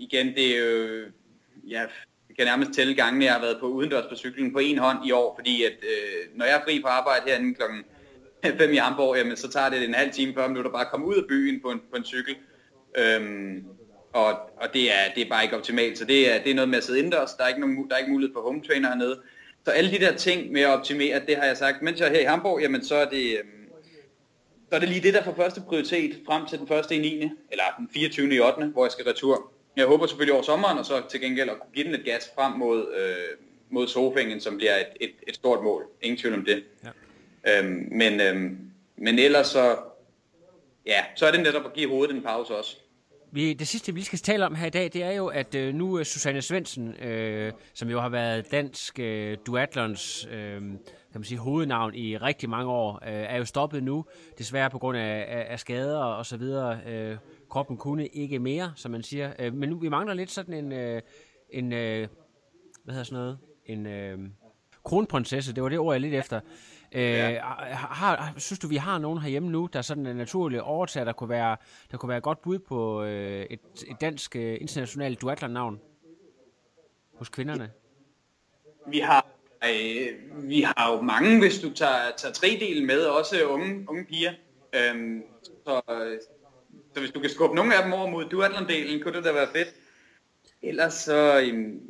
igen, 0.03 0.35
det 0.35 0.57
er 0.57 0.59
jo, 0.59 1.05
ja, 1.69 1.81
jeg 2.29 2.37
kan 2.39 2.47
nærmest 2.47 2.73
tælle 2.73 2.95
gangene, 2.95 3.25
jeg 3.25 3.33
har 3.33 3.41
været 3.41 3.61
på 3.61 3.67
udendørs 3.67 4.07
på 4.09 4.17
cyklen 4.17 4.53
på 4.53 4.59
en 4.59 4.79
hånd 4.79 5.07
i 5.07 5.13
år, 5.13 5.35
fordi 5.39 5.65
at 5.65 5.73
øh, 5.83 6.39
når 6.39 6.45
jeg 6.45 6.57
er 6.57 6.65
fri 6.65 6.81
på 6.81 6.89
arbejde 6.89 7.23
herinde 7.27 7.55
klokken 7.55 7.85
5 8.59 8.73
i 8.73 8.77
Amborg, 8.77 9.17
jamen, 9.17 9.37
så 9.37 9.51
tager 9.51 9.69
det 9.71 9.85
en 9.85 9.95
halv 9.95 10.13
time, 10.13 10.35
40 10.35 10.49
minutter 10.49 10.71
bare 10.71 10.85
at 10.85 10.91
komme 10.91 11.07
ud 11.07 11.15
af 11.15 11.29
byen 11.29 11.61
på 11.61 11.71
en, 11.71 11.81
på 11.91 11.97
en 11.97 12.05
cykel. 12.05 12.37
Øhm, 12.99 13.65
og, 14.13 14.31
og 14.33 14.75
det, 14.75 14.93
er, 14.93 15.15
det 15.15 15.23
er 15.23 15.29
bare 15.29 15.45
ikke 15.45 15.57
optimalt, 15.57 15.99
så 15.99 16.05
det 16.05 16.35
er, 16.35 16.43
det 16.43 16.51
er 16.51 16.55
noget 16.55 16.69
med 16.69 16.79
at 16.79 16.85
sidde 16.85 16.99
indendørs, 16.99 17.35
der 17.35 17.45
er 17.45 17.49
ikke, 17.49 17.61
nogen, 17.61 17.89
der 17.89 17.95
er 17.95 17.99
ikke 17.99 18.13
mulighed 18.13 18.35
for 18.35 18.43
home 18.43 18.63
trainer 18.63 18.89
hernede. 18.89 19.21
Så 19.65 19.71
alle 19.71 19.91
de 19.91 19.99
der 19.99 20.17
ting 20.17 20.53
med 20.53 20.61
at 20.61 20.69
optimere, 20.69 21.23
det 21.27 21.37
har 21.37 21.45
jeg 21.45 21.57
sagt, 21.57 21.83
mens 21.83 22.01
jeg 22.01 22.09
er 22.09 22.13
her 22.13 22.21
i 22.21 22.25
Hamburg, 22.25 22.61
jamen 22.61 22.85
så 22.85 22.95
er 22.95 23.09
det, 23.09 23.39
øhm, 23.39 23.69
så 24.69 24.77
er 24.77 24.81
det 24.81 24.89
lige 24.89 25.01
det, 25.01 25.15
der 25.15 25.23
får 25.23 25.35
første 25.35 25.61
prioritet 25.61 26.21
frem 26.27 26.47
til 26.47 26.59
den 26.59 26.69
første 26.69 26.97
i 26.97 26.99
9. 26.99 27.31
eller 27.51 27.65
den 27.79 27.89
24. 27.95 28.35
i 28.35 28.41
8. 28.41 28.67
hvor 28.67 28.85
jeg 28.85 28.93
skal 28.93 29.05
retur. 29.05 29.53
Jeg 29.77 29.87
håber 29.87 30.07
selvfølgelig 30.07 30.35
over 30.35 30.43
sommeren, 30.43 30.79
og 30.79 30.87
så 30.87 31.03
til 31.09 31.21
gengæld 31.21 31.51
at 31.51 31.61
kunne 31.61 31.73
give 31.75 31.87
den 31.87 31.95
et 31.95 32.05
gas 32.05 32.31
frem 32.35 32.53
mod, 32.53 32.95
øh, 32.95 33.39
mod 33.71 33.89
Sofingen, 33.89 34.41
som 34.41 34.57
bliver 34.57 34.77
et, 34.77 34.87
et, 35.01 35.13
et 35.29 35.35
stort 35.35 35.65
mål. 35.65 35.87
Ingen 36.03 36.19
tvivl 36.19 36.35
om 36.35 36.45
det. 36.45 36.65
Ja. 37.45 37.59
Øhm, 37.59 37.89
men, 37.91 38.21
øhm, 38.21 38.59
men 38.97 39.19
ellers 39.19 39.47
så, 39.47 39.77
ja, 40.87 41.05
så 41.15 41.27
er 41.27 41.31
det 41.31 41.41
netop 41.41 41.65
at 41.65 41.73
give 41.73 41.91
hovedet 41.91 42.17
en 42.17 42.23
pause 42.23 42.57
også. 42.57 42.77
Vi, 43.35 43.53
det 43.53 43.69
sidste, 43.69 43.95
vi 43.95 44.03
skal 44.03 44.19
tale 44.19 44.47
om 44.47 44.55
her 44.55 44.67
i 44.67 44.71
dag, 44.71 44.91
det 44.93 45.03
er 45.03 45.11
jo, 45.11 45.27
at 45.27 45.55
øh, 45.55 45.75
nu 45.75 45.95
er 45.95 46.03
Susanne 46.03 46.43
Svendsen, 46.43 46.95
øh, 46.95 47.53
som 47.75 47.89
jo 47.89 48.01
har 48.01 48.09
været 48.09 48.51
dansk 48.51 48.99
øh, 48.99 49.37
duatlons 49.47 50.27
øh, 50.31 50.61
kan 50.61 51.21
man 51.21 51.25
sige, 51.25 51.39
hovednavn 51.39 51.95
i 51.95 52.17
rigtig 52.17 52.51
mange 52.51 52.71
år, 52.71 52.95
øh, 52.95 53.13
er 53.13 53.37
jo 53.37 53.45
stoppet 53.45 53.83
nu, 53.83 54.05
desværre 54.39 54.71
på 54.71 54.79
grund 54.79 54.99
af, 54.99 55.25
af, 55.29 55.47
af 55.49 55.61
skader 55.61 55.99
og 55.99 56.27
så 56.27 56.37
videre. 56.37 56.81
Øh, 56.87 57.17
kroppen 57.51 57.77
kunne 57.77 58.07
ikke 58.07 58.39
mere, 58.39 58.73
som 58.77 58.91
man 58.91 59.03
siger. 59.03 59.33
Øh, 59.39 59.55
men 59.55 59.69
nu, 59.69 59.79
vi 59.79 59.89
mangler 59.89 60.15
lidt 60.15 60.31
sådan 60.31 60.55
en, 60.55 60.73
øh, 60.73 61.03
en 61.51 61.73
øh, 61.73 62.09
hvad 62.85 62.95
hedder 62.95 63.05
sådan 63.05 63.19
noget, 63.19 63.39
en 63.67 63.87
øh, 63.87 64.19
kronprinsesse, 64.85 65.55
det 65.55 65.63
var 65.63 65.69
det 65.69 65.79
ord, 65.79 65.95
jeg 65.95 66.01
lidt 66.01 66.15
efter. 66.15 66.41
Øh, 66.95 67.03
ja. 67.03 67.41
har, 67.75 68.35
synes 68.37 68.59
du, 68.59 68.69
vi 68.69 68.77
har 68.77 68.99
nogen 68.99 69.19
herhjemme 69.19 69.51
nu, 69.51 69.69
der 69.73 69.83
sådan 69.83 70.07
en 70.07 70.17
naturlig 70.17 70.63
overtager, 70.63 71.05
der 71.05 71.13
kunne 71.13 71.29
være, 71.29 71.57
der 71.91 71.97
kunne 71.97 72.09
være 72.09 72.19
et 72.19 72.25
godt 72.25 72.43
bud 72.43 72.59
på 72.59 73.03
øh, 73.03 73.47
et, 73.51 73.61
et 73.87 74.01
dansk 74.01 74.37
øh, 74.37 74.59
internationalt 74.61 75.21
duatlon-navn 75.21 75.81
hos 77.15 77.29
kvinderne? 77.29 77.71
Vi 78.87 78.99
har, 78.99 79.27
øh, 79.65 80.49
vi 80.49 80.61
har 80.61 80.93
jo 80.93 81.01
mange, 81.01 81.39
hvis 81.39 81.61
du 81.61 81.73
tager, 81.73 82.11
tager 82.17 82.33
tre 82.33 82.59
delen 82.61 82.87
med, 82.87 83.05
også 83.05 83.45
unge, 83.45 83.85
unge 83.89 84.05
piger. 84.05 84.33
Øhm, 84.75 85.23
så, 85.43 85.83
så 86.95 87.01
hvis 87.01 87.11
du 87.11 87.21
kan 87.21 87.31
skubbe 87.31 87.57
nogle 87.57 87.77
af 87.77 87.83
dem 87.85 87.93
over 87.93 88.11
mod 88.11 88.25
duatlon-delen, 88.25 89.03
kunne 89.03 89.17
det 89.17 89.25
da 89.25 89.33
være 89.33 89.49
fedt. 89.53 89.75
Ellers 90.63 90.95
så, 90.95 91.41
øhm, 91.41 91.81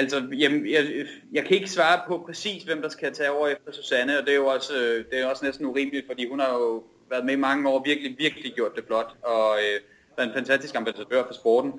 Altså, 0.00 0.28
jamen, 0.32 0.70
jeg, 0.70 1.06
jeg 1.32 1.44
kan 1.44 1.56
ikke 1.56 1.70
svare 1.70 2.00
på 2.08 2.22
præcis, 2.26 2.62
hvem 2.62 2.82
der 2.82 2.88
skal 2.88 3.12
tage 3.12 3.30
over 3.30 3.48
efter 3.48 3.72
Susanne, 3.72 4.18
og 4.18 4.26
det 4.26 4.32
er 4.32 4.36
jo 4.36 4.46
også, 4.46 4.72
øh, 4.76 5.04
det 5.10 5.20
er 5.20 5.26
også 5.26 5.44
næsten 5.44 5.66
urimeligt, 5.66 6.06
fordi 6.06 6.28
hun 6.28 6.40
har 6.40 6.52
jo 6.52 6.84
været 7.10 7.24
med 7.24 7.34
i 7.34 7.36
mange 7.36 7.68
år, 7.68 7.82
virkelig, 7.84 8.16
virkelig 8.18 8.52
gjort 8.54 8.76
det 8.76 8.84
flot, 8.86 9.16
og 9.22 9.58
øh, 9.58 9.80
været 10.16 10.28
en 10.28 10.34
fantastisk 10.34 10.74
ambassadør 10.74 11.26
for 11.26 11.34
sporten. 11.34 11.72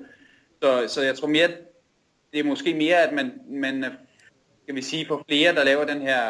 Så, 0.62 0.84
så 0.88 1.02
jeg 1.02 1.14
tror 1.14 1.28
mere, 1.28 1.48
det 2.32 2.40
er 2.40 2.44
måske 2.44 2.74
mere, 2.74 2.96
at 2.96 3.12
man, 3.12 3.32
man 3.48 3.84
øh, 3.84 3.90
kan 4.66 4.76
vi 4.76 4.82
sige, 4.82 5.06
for 5.06 5.24
flere, 5.28 5.54
der 5.54 5.64
laver 5.64 5.84
den 5.84 6.00
her, 6.00 6.22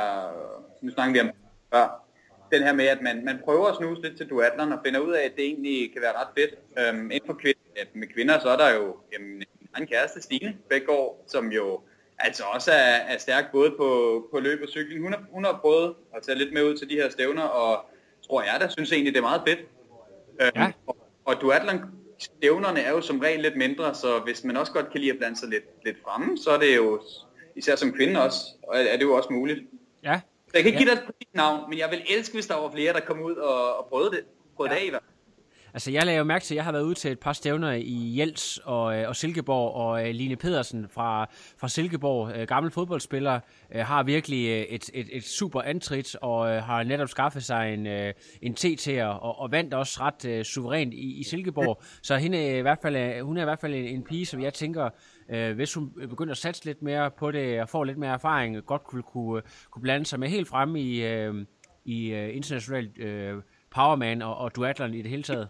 nu 0.83 0.91
snakker 0.91 1.13
vi 1.13 1.21
om 1.21 1.31
før, 1.73 2.07
den 2.53 2.63
her 2.63 2.73
med, 2.73 2.87
at 2.87 3.03
man, 3.03 3.25
man 3.25 3.39
prøver 3.45 3.67
at 3.67 3.77
snuse 3.77 4.03
lidt 4.03 4.17
til 4.17 4.31
duatleren 4.31 4.73
og 4.73 4.79
finder 4.85 5.01
ud 5.01 5.13
af, 5.13 5.25
at 5.25 5.37
det 5.37 5.45
egentlig 5.45 5.93
kan 5.93 6.03
være 6.03 6.13
ret 6.13 6.29
fedt. 6.39 6.55
Øhm, 6.79 7.11
inden 7.11 7.27
for 7.27 7.35
kvinder, 7.35 7.61
med 7.95 8.07
kvinder, 8.07 8.39
så 8.39 8.49
er 8.49 8.57
der 8.57 8.75
jo 8.75 8.97
jamen, 9.13 9.43
en 9.79 9.87
kæreste, 9.87 10.23
Stine 10.23 10.57
Bækgaard, 10.69 11.25
som 11.27 11.53
jo 11.53 11.81
altså 12.19 12.43
også 12.55 12.73
er, 12.73 12.97
er 13.15 13.19
stærk 13.19 13.53
både 13.53 13.71
på, 13.71 14.23
på 14.31 14.41
løb 14.41 14.63
og 14.63 14.69
cykling. 14.69 15.03
Hun 15.03 15.13
har, 15.13 15.25
hun 15.31 15.45
har 15.45 15.59
prøvet 15.63 15.95
at 16.17 16.23
tage 16.23 16.39
lidt 16.39 16.53
med 16.53 16.65
ud 16.65 16.77
til 16.77 16.89
de 16.89 16.95
her 16.95 17.11
stævner, 17.11 17.43
og 17.43 17.85
tror 18.27 18.43
jeg 18.43 18.61
da, 18.61 18.69
synes 18.69 18.93
egentlig, 18.93 19.15
det 19.15 19.19
er 19.19 19.23
meget 19.23 19.43
fedt. 19.47 19.59
Øhm, 20.41 20.51
ja. 20.57 20.65
Øhm, 20.65 20.73
og, 20.87 20.97
og 21.25 21.41
duatlon 21.41 21.81
stævnerne 22.19 22.81
er 22.81 22.91
jo 22.91 23.01
som 23.01 23.19
regel 23.19 23.41
lidt 23.41 23.57
mindre, 23.57 23.95
så 23.95 24.19
hvis 24.19 24.45
man 24.45 24.57
også 24.57 24.73
godt 24.73 24.91
kan 24.91 25.01
lide 25.01 25.13
at 25.13 25.19
blande 25.19 25.39
sig 25.39 25.49
lidt, 25.49 25.65
lidt 25.85 25.97
fremme, 26.05 26.39
så 26.39 26.51
er 26.51 26.59
det 26.59 26.77
jo, 26.77 27.03
især 27.57 27.77
som 27.77 27.93
kvinde 27.93 28.23
også, 28.23 28.37
er, 28.73 28.97
det 28.97 29.03
jo 29.03 29.15
også 29.15 29.29
muligt. 29.33 29.61
Ja. 30.05 30.21
Så 30.47 30.51
jeg 30.55 30.63
kan 30.63 30.73
ikke 30.73 30.79
ja. 30.79 30.85
give 30.85 30.97
dig 30.97 31.15
et 31.21 31.27
navn, 31.35 31.71
men 31.71 31.79
jeg 31.79 31.91
vil 31.91 32.03
elske, 32.11 32.35
hvis 32.35 32.47
der 32.47 32.55
var 32.55 32.71
flere, 32.71 32.93
der 32.93 33.01
kom 33.01 33.23
ud 33.23 33.35
og, 33.35 33.77
og 33.79 33.87
prøvede 33.87 34.11
det. 34.11 34.25
Prøvede 34.57 34.75
ja. 34.75 34.81
det 34.81 34.87
i 34.87 34.91
hvert 34.91 35.03
Altså, 35.75 35.91
jeg 35.91 36.07
lavede 36.07 36.19
jo 36.19 36.25
mærke 36.25 36.45
til, 36.45 36.55
at 36.55 36.57
jeg 36.57 36.65
har 36.65 36.73
været 36.73 36.83
ude 36.83 36.95
til 36.95 37.13
et 37.13 37.21
par 37.21 37.33
stævner 37.33 37.73
i 37.73 38.19
Jels 38.19 38.59
og, 38.65 38.99
øh, 38.99 39.09
og 39.09 39.17
Silkeborg, 39.17 39.75
og 39.75 40.09
øh, 40.09 40.15
Line 40.15 40.37
Pedersen 40.37 40.89
fra, 40.89 41.27
fra 41.59 41.69
Silkeborg, 41.69 42.37
øh, 42.37 42.49
gammel 42.49 42.73
fodboldspiller, 42.73 43.41
øh, 43.75 43.87
har 43.87 44.03
virkelig 44.03 44.63
et, 44.75 44.91
et, 44.95 45.09
et 45.13 45.25
super 45.25 45.63
antrit, 45.63 46.17
og 46.17 46.65
har 46.65 46.83
netop 46.83 47.09
skaffet 47.09 47.45
sig 47.45 47.75
en, 47.75 47.87
uh, 47.87 48.13
en 48.43 48.55
TT, 48.55 48.89
og, 49.03 49.39
og 49.39 49.51
vandt 49.51 49.75
også 49.75 50.01
ret 50.01 50.39
uh, 50.39 50.43
suverænt 50.43 50.95
i, 50.95 51.21
i 51.21 51.23
Silkeborg. 51.23 51.83
Så 52.03 52.17
hende 52.17 52.39
er 52.39 52.59
i 52.59 52.61
hvert 52.61 52.79
fald, 52.83 53.23
hun 53.23 53.37
er 53.37 53.43
i 53.43 53.45
hvert 53.45 53.61
fald 53.61 53.75
en, 53.75 53.85
en 53.85 54.05
pige, 54.05 54.27
som 54.27 54.41
jeg 54.43 54.55
tænker, 54.55 54.91
øh, 55.29 55.55
hvis 55.55 55.75
hun 55.75 55.91
begynder 56.09 56.33
at 56.33 56.39
satse 56.39 56.65
lidt 56.65 56.83
mere 56.83 57.11
på 57.11 57.31
det, 57.31 57.63
og 57.63 57.69
får 57.69 57.85
lidt 57.85 57.99
mere 57.99 58.13
erfaring, 58.13 58.67
godt 58.67 58.85
kunne, 58.85 59.03
kunne, 59.03 59.43
kunne 59.71 59.83
blande 59.83 60.07
sig 60.07 60.21
med 60.21 60.29
helt 60.29 60.49
fremme 60.49 60.81
i, 60.81 61.05
øh, 61.05 61.35
i 61.85 62.13
uh, 62.13 62.37
internationalt 62.37 62.99
øh, 62.99 63.35
powerman 63.71 64.23
og, 64.23 64.37
og 64.37 64.57
duatlon 64.57 64.95
i 64.95 65.03
det 65.03 65.11
hele 65.11 65.23
taget. 65.23 65.49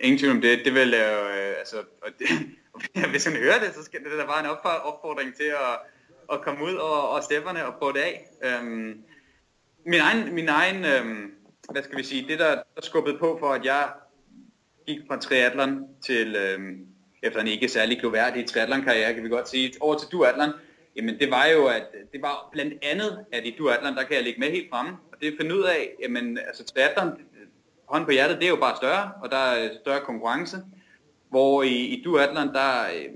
Ingen 0.00 0.18
tvivl 0.18 0.32
om 0.32 0.40
det. 0.40 0.64
Det 0.64 0.74
vil 0.74 0.90
jeg 0.90 1.12
øh, 1.38 1.58
altså, 1.58 1.76
og 2.02 2.10
det, 2.18 2.28
hvis 3.12 3.24
han 3.24 3.36
hører 3.36 3.58
det, 3.58 3.74
så 3.74 3.84
skal 3.84 4.00
det 4.00 4.18
da 4.18 4.24
bare 4.24 4.40
en 4.40 4.50
opfordring 4.84 5.34
til 5.34 5.44
at, 5.44 5.78
at 6.32 6.40
komme 6.40 6.64
ud 6.64 6.74
og, 6.74 7.10
og 7.10 7.22
stepperne 7.22 7.66
og 7.66 7.74
prøve 7.78 7.92
det 7.92 7.98
af. 7.98 8.28
Øhm, 8.44 9.02
min 9.86 10.00
egen, 10.00 10.34
min 10.34 10.48
egen 10.48 10.84
øhm, 10.84 11.34
hvad 11.70 11.82
skal 11.82 11.98
vi 11.98 12.02
sige, 12.02 12.28
det 12.28 12.38
der, 12.38 12.54
der 12.54 12.82
skubbede 12.82 13.18
på 13.18 13.36
for, 13.40 13.52
at 13.52 13.64
jeg 13.64 13.88
gik 14.86 14.98
fra 15.08 15.20
triathlon 15.20 15.86
til, 16.06 16.36
øhm, 16.36 16.86
efter 17.22 17.40
en 17.40 17.46
ikke 17.46 17.68
særlig 17.68 18.00
gloværdig 18.00 18.46
triathlon-karriere, 18.46 19.14
kan 19.14 19.24
vi 19.24 19.28
godt 19.28 19.48
sige, 19.48 19.72
over 19.80 19.98
til 19.98 20.08
duathlon, 20.12 20.52
jamen 20.96 21.18
det 21.18 21.30
var 21.30 21.46
jo, 21.46 21.66
at 21.66 21.86
det 22.12 22.22
var 22.22 22.48
blandt 22.52 22.74
andet, 22.82 23.24
at 23.32 23.46
i 23.46 23.54
duathlon, 23.58 23.96
der 23.96 24.02
kan 24.02 24.16
jeg 24.16 24.24
ligge 24.24 24.40
med 24.40 24.50
helt 24.50 24.70
fremme, 24.70 24.92
og 25.12 25.20
det 25.20 25.28
er 25.28 25.32
finde 25.40 25.54
ud 25.54 25.62
af, 25.62 25.94
jamen 26.02 26.38
altså 26.38 26.64
triathlon, 26.64 27.18
hånd 27.88 28.04
på 28.04 28.10
hjertet, 28.10 28.36
det 28.36 28.44
er 28.44 28.48
jo 28.50 28.56
bare 28.56 28.76
større, 28.76 29.12
og 29.22 29.30
der 29.30 29.36
er 29.36 29.70
større 29.82 30.00
konkurrence, 30.00 30.56
hvor 31.28 31.62
i, 31.62 31.74
i 31.74 32.02
duatleren, 32.04 32.48
der, 32.48 32.82
øh, 32.94 33.10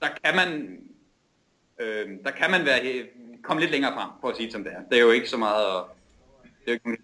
der 0.00 0.08
kan 0.24 0.36
man, 0.36 0.80
øh, 1.80 2.08
der 2.24 2.30
kan 2.30 2.50
man 2.50 2.64
være, 2.64 3.06
komme 3.42 3.60
lidt 3.60 3.72
længere 3.72 3.92
frem, 3.92 4.10
for 4.20 4.28
at 4.28 4.36
sige 4.36 4.46
det 4.46 4.52
som 4.52 4.64
det 4.64 4.72
er. 4.72 4.80
Det 4.90 4.98
er 4.98 5.02
jo 5.02 5.10
ikke 5.10 5.28
så 5.28 5.36
meget, 5.36 5.66
at, 5.66 5.84
det 6.64 6.72
er 6.72 6.78
jo 6.84 6.90
ikke 6.90 7.02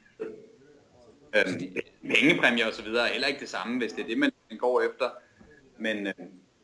øh, 1.35 2.15
pengepræmier 2.15 2.67
og 2.67 2.73
så 2.73 2.83
videre 2.83 3.09
er 3.09 3.13
heller 3.13 3.29
ikke 3.29 3.41
det 3.41 3.49
samme, 3.49 3.79
hvis 3.79 3.93
det 3.93 4.03
er 4.03 4.07
det, 4.07 4.19
man 4.19 4.33
går 4.59 4.81
efter. 4.81 5.11
Men, 5.79 6.07
øh, 6.07 6.15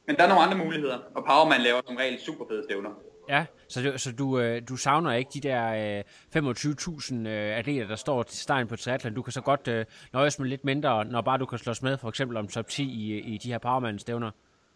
men 0.06 0.16
der 0.16 0.22
er 0.22 0.28
nogle 0.28 0.42
andre 0.42 0.58
muligheder, 0.58 0.98
og 1.14 1.24
Powerman 1.24 1.60
laver 1.60 1.80
som 1.86 1.96
regel 1.96 2.20
super 2.20 2.44
fede 2.48 2.64
stævner. 2.64 2.90
Ja, 3.28 3.44
så, 3.68 3.82
du, 3.82 3.98
så 3.98 4.12
du, 4.12 4.38
øh, 4.38 4.62
du 4.68 4.76
savner 4.76 5.12
ikke 5.12 5.30
de 5.34 5.40
der 5.40 5.98
øh, 6.34 6.44
25.000 6.44 7.14
øh, 7.14 7.58
atleter, 7.58 7.86
der 7.86 7.96
står 7.96 8.22
til 8.22 8.38
stegen 8.38 8.68
på 8.68 8.76
triathlon. 8.76 9.14
Du 9.14 9.22
kan 9.22 9.32
så 9.32 9.40
godt 9.40 9.68
øh, 9.68 9.84
nøjes 10.12 10.38
med 10.38 10.48
lidt 10.48 10.64
mindre, 10.64 11.04
når 11.04 11.20
bare 11.20 11.38
du 11.38 11.46
kan 11.46 11.58
slås 11.58 11.82
med 11.82 11.98
for 11.98 12.08
eksempel 12.08 12.36
om 12.36 12.48
top 12.48 12.68
10 12.68 12.82
i, 12.82 13.18
i 13.18 13.38
de 13.38 13.48
her 13.48 13.58
Powerman-stævner. 13.58 14.30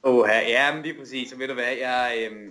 Åh, 0.04 0.14
oh, 0.14 0.28
ja, 0.48 0.74
men 0.74 0.82
lige 0.82 0.98
præcis. 0.98 1.30
Så 1.30 1.36
ved 1.36 1.48
du 1.48 1.54
hvad, 1.54 1.72
jeg, 1.80 2.14
øh, 2.18 2.50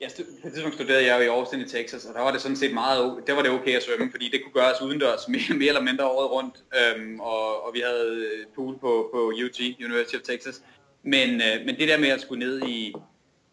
jeg 0.00 0.10
på 0.42 0.48
et 0.48 0.52
tidspunkt 0.52 0.74
studerede 0.74 1.06
jeg 1.06 1.18
jo 1.18 1.22
i 1.22 1.38
Austin 1.38 1.60
i 1.60 1.68
Texas, 1.68 2.04
og 2.04 2.14
der 2.14 2.20
var 2.20 2.32
det 2.32 2.40
sådan 2.40 2.56
set 2.56 2.74
meget, 2.74 3.18
der 3.26 3.32
var 3.34 3.42
det 3.42 3.50
okay 3.50 3.76
at 3.76 3.82
svømme, 3.82 4.10
fordi 4.10 4.30
det 4.32 4.40
kunne 4.42 4.62
gøres 4.62 4.82
udendørs 4.82 5.28
mere, 5.34 5.58
mere 5.58 5.68
eller 5.68 5.82
mindre 5.82 6.04
året 6.06 6.30
rundt, 6.30 6.56
øhm, 6.80 7.20
og, 7.20 7.66
og 7.66 7.74
vi 7.74 7.82
havde 7.86 8.26
pool 8.54 8.78
på, 8.78 9.10
på 9.14 9.32
UT, 9.44 9.60
University 9.84 10.16
of 10.16 10.22
Texas. 10.22 10.62
Men, 11.02 11.28
øh, 11.34 11.66
men 11.66 11.76
det 11.76 11.88
der 11.88 11.98
med 11.98 12.08
at 12.08 12.20
skulle 12.20 12.44
ned 12.46 12.62
i, 12.68 12.94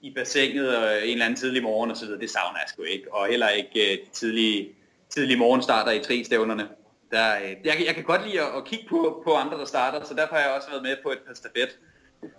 i 0.01 0.13
bassinet 0.15 0.67
øh, 0.67 1.03
en 1.03 1.09
eller 1.09 1.25
anden 1.25 1.39
tidlig 1.39 1.63
morgen 1.63 1.91
og 1.91 1.97
så 1.97 2.05
videre, 2.05 2.19
det 2.19 2.29
savner 2.29 2.59
jeg 2.59 2.69
sgu 2.69 2.83
ikke, 2.83 3.13
og 3.13 3.27
heller 3.27 3.49
ikke 3.49 3.91
øh, 3.91 3.97
de 3.97 4.11
tidlige, 4.11 4.69
tidlige 5.09 5.37
morgenstarter 5.37 5.91
i 5.91 5.99
tristævnerne. 5.99 6.67
Der, 7.11 7.35
øh, 7.35 7.49
jeg, 7.65 7.83
jeg 7.87 7.95
kan 7.95 8.03
godt 8.03 8.27
lide 8.27 8.41
at, 8.41 8.47
at 8.57 8.65
kigge 8.65 8.85
på, 8.89 9.21
på 9.25 9.33
andre, 9.33 9.57
der 9.57 9.65
starter, 9.65 10.05
så 10.05 10.13
derfor 10.13 10.35
har 10.35 10.41
jeg 10.41 10.51
også 10.51 10.69
været 10.69 10.83
med 10.83 10.95
på 11.03 11.09
et 11.11 11.19
par 11.27 11.33
stafet, 11.33 11.79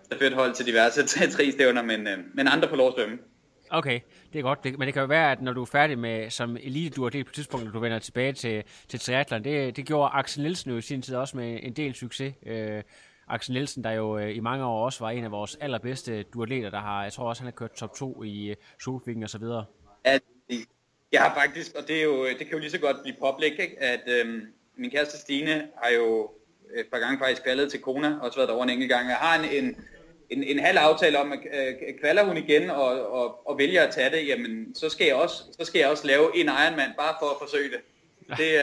stafethold 0.05 0.55
til 0.55 0.66
diverse 0.66 1.07
tristævner, 1.37 1.83
men, 1.83 2.07
øh, 2.07 2.18
men 2.35 2.49
andre 2.49 2.68
på 2.68 2.77
lov 2.77 2.88
at 2.88 2.94
svømme. 2.94 3.18
Okay, 3.73 4.01
det 4.33 4.38
er 4.38 4.42
godt. 4.42 4.64
Det, 4.64 4.79
men 4.79 4.87
det 4.87 4.94
kan 4.94 5.01
jo 5.01 5.07
være, 5.07 5.33
at 5.33 5.42
når 5.42 5.53
du 5.53 5.62
er 5.62 5.66
færdig 5.66 5.99
med 5.99 6.31
som 6.31 6.57
elite 6.61 6.94
du 6.94 7.09
det 7.09 7.27
på 7.27 7.33
tidspunkt, 7.33 7.64
når 7.64 7.73
du 7.73 7.79
vender 7.79 7.99
tilbage 7.99 8.33
til, 8.33 8.62
til 8.88 9.01
triathlon, 9.01 9.44
det, 9.44 9.77
det 9.77 9.87
gjorde 9.87 10.11
Axel 10.14 10.42
Nielsen 10.42 10.70
jo 10.70 10.77
i 10.77 10.81
sin 10.81 11.03
tid 11.03 11.14
også 11.14 11.37
med 11.37 11.61
en 11.62 11.73
del 11.73 11.94
succes. 11.94 12.35
Øh, 12.46 12.83
Axel 13.31 13.53
Nielsen, 13.53 13.85
der 13.85 13.90
jo 13.90 14.19
øh, 14.19 14.37
i 14.37 14.40
mange 14.40 14.64
år 14.64 14.85
også 14.85 15.05
var 15.05 15.11
en 15.11 15.25
af 15.25 15.31
vores 15.31 15.59
allerbedste 15.61 16.23
duatleter, 16.23 16.71
der 16.71 16.81
har, 16.81 17.03
jeg 17.03 17.12
tror 17.12 17.29
også, 17.29 17.43
han 17.43 17.47
har 17.47 17.57
kørt 17.57 17.73
top 17.73 17.95
2 17.97 18.23
i 18.23 18.51
øh, 18.51 18.57
Solvingen 18.83 19.23
og 19.23 19.31
så 19.31 19.38
videre. 19.38 19.64
Ja, 20.07 20.19
jeg 21.12 21.23
har 21.23 21.35
faktisk, 21.35 21.75
og 21.75 21.88
det, 21.88 21.99
er 21.99 22.05
jo, 22.05 22.27
det 22.27 22.38
kan 22.38 22.51
jo 22.53 22.59
lige 22.59 22.71
så 22.71 22.81
godt 22.81 22.97
blive 23.03 23.16
public, 23.21 23.53
ikke? 23.59 23.83
at 23.83 24.01
øhm, 24.07 24.43
min 24.77 24.90
kæreste 24.90 25.19
Stine 25.19 25.69
har 25.83 25.90
jo 25.90 26.31
et 26.77 26.87
par 26.93 26.99
gange 26.99 27.19
faktisk 27.19 27.43
kvaldet 27.43 27.71
til 27.71 27.81
Kona, 27.81 28.14
og 28.14 28.21
også 28.21 28.38
været 28.38 28.51
over 28.51 28.64
en 28.64 28.71
enkelt 28.71 28.90
gang. 28.90 29.09
Jeg 29.09 29.16
har 29.16 29.38
en, 29.38 29.64
en 29.64 29.77
en, 30.31 30.43
en 30.43 30.59
halv 30.59 30.79
aftale 30.79 31.19
om, 31.19 31.33
at 31.33 31.38
øh, 31.38 31.99
kvalder 32.01 32.25
hun 32.25 32.37
igen 32.37 32.71
og, 32.71 33.11
og, 33.11 33.49
og 33.49 33.59
vælger 33.59 33.83
at 33.83 33.95
tage 33.95 34.11
det, 34.11 34.27
jamen 34.27 34.75
så 34.75 34.88
skal 34.88 35.07
jeg 35.07 35.14
også, 35.14 35.35
så 35.59 35.64
skal 35.64 35.79
jeg 35.79 35.88
også 35.88 36.07
lave 36.07 36.37
en 36.37 36.47
Ironman 36.47 36.93
bare 36.99 37.14
for 37.21 37.27
at 37.27 37.37
forsøge 37.40 37.71
det. 37.71 37.81
det 38.37 38.62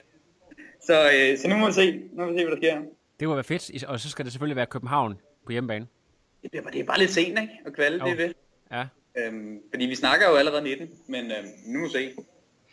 så, 0.82 1.12
øh, 1.14 1.38
så 1.38 1.48
nu 1.48 1.56
må 1.56 1.68
vi 1.68 1.74
se, 1.74 2.02
nu 2.14 2.26
må 2.26 2.32
vi 2.32 2.38
se, 2.40 2.46
hvad 2.46 2.56
der 2.56 2.62
sker. 2.62 2.82
Det 3.20 3.28
må 3.28 3.34
være 3.34 3.44
fedt, 3.44 3.84
og 3.84 4.00
så 4.00 4.10
skal 4.10 4.26
det 4.26 4.32
selvfølgelig 4.34 4.56
være 4.56 4.66
København 4.66 5.20
på 5.46 5.52
hjemmebane. 5.52 5.88
Det 6.44 6.56
er, 6.56 6.62
det 6.62 6.80
er 6.80 6.86
bare 6.86 7.00
lidt 7.00 7.12
sent, 7.12 7.40
ikke? 7.40 7.60
At 7.66 7.74
kvalde, 7.74 8.04
oh. 8.04 8.10
det 8.10 8.18
det. 8.18 8.34
Ja. 8.72 8.86
Øhm, 9.18 9.62
fordi 9.70 9.86
vi 9.86 9.96
snakker 9.96 10.30
jo 10.30 10.36
allerede 10.36 10.62
19, 10.62 10.90
men 11.08 11.32
øhm, 11.32 11.48
nu 11.66 11.80
må 11.80 11.90
se. 11.90 12.14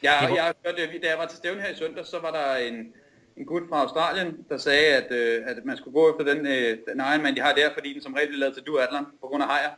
Jeg, 0.03 0.33
jeg, 0.37 0.55
jeg, 0.65 1.03
da 1.03 1.09
jeg 1.09 1.19
var 1.19 1.27
til 1.27 1.39
stævn 1.39 1.61
her 1.61 1.69
i 1.69 1.75
søndag, 1.75 2.07
så 2.07 2.19
var 2.21 2.31
der 2.31 2.57
en, 2.57 2.93
en 3.37 3.47
gut 3.47 3.63
fra 3.69 3.81
Australien, 3.81 4.47
der 4.49 4.59
sagde, 4.59 4.87
at, 4.87 5.13
øh, 5.13 5.43
at 5.47 5.65
man 5.65 5.77
skulle 5.77 5.95
gå 5.95 6.11
efter 6.11 6.35
den, 6.35 6.47
øh, 6.47 6.79
den 6.89 7.01
Ironman, 7.01 7.37
de 7.37 7.41
har 7.41 7.53
der, 7.53 7.71
fordi 7.75 7.95
den 7.95 8.03
som 8.03 8.15
regel 8.15 8.35
er 8.35 8.39
lavet 8.39 8.55
til 8.55 8.63
duathlon 8.63 9.07
på 9.21 9.27
grund 9.27 9.43
af 9.43 9.49
hajer. 9.49 9.71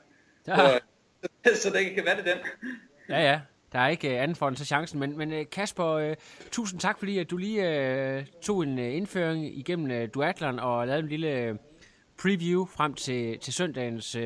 Ja. 0.47 0.57
Så, 0.57 0.81
så, 1.55 1.63
så 1.63 1.71
det 1.71 1.95
kan 1.95 2.05
være 2.05 2.17
det 2.17 2.25
den. 2.25 2.39
Ja, 3.09 3.21
ja. 3.21 3.41
Der 3.73 3.79
er 3.79 3.89
ikke 3.89 4.19
anden 4.19 4.35
for 4.35 4.47
den 4.47 4.57
til 4.57 4.67
chancen, 4.67 5.01
men, 5.01 5.19
men 5.19 5.33
uh, 5.33 5.39
Kasper, 5.53 6.09
uh, 6.11 6.15
tusind 6.51 6.81
tak, 6.81 6.99
fordi 6.99 7.19
at 7.19 7.31
du 7.31 7.37
lige 7.37 8.19
uh, 8.19 8.25
tog 8.43 8.63
en 8.63 8.79
indføring 8.79 9.59
igennem 9.59 10.03
uh, 10.03 10.09
duathlon 10.15 10.59
og 10.59 10.87
lavede 10.87 11.03
en 11.03 11.09
lille 11.09 11.59
preview 12.23 12.67
frem 12.67 12.95
til, 12.95 13.39
til 13.39 13.53
søndagens 13.53 14.17
uh, 14.17 14.23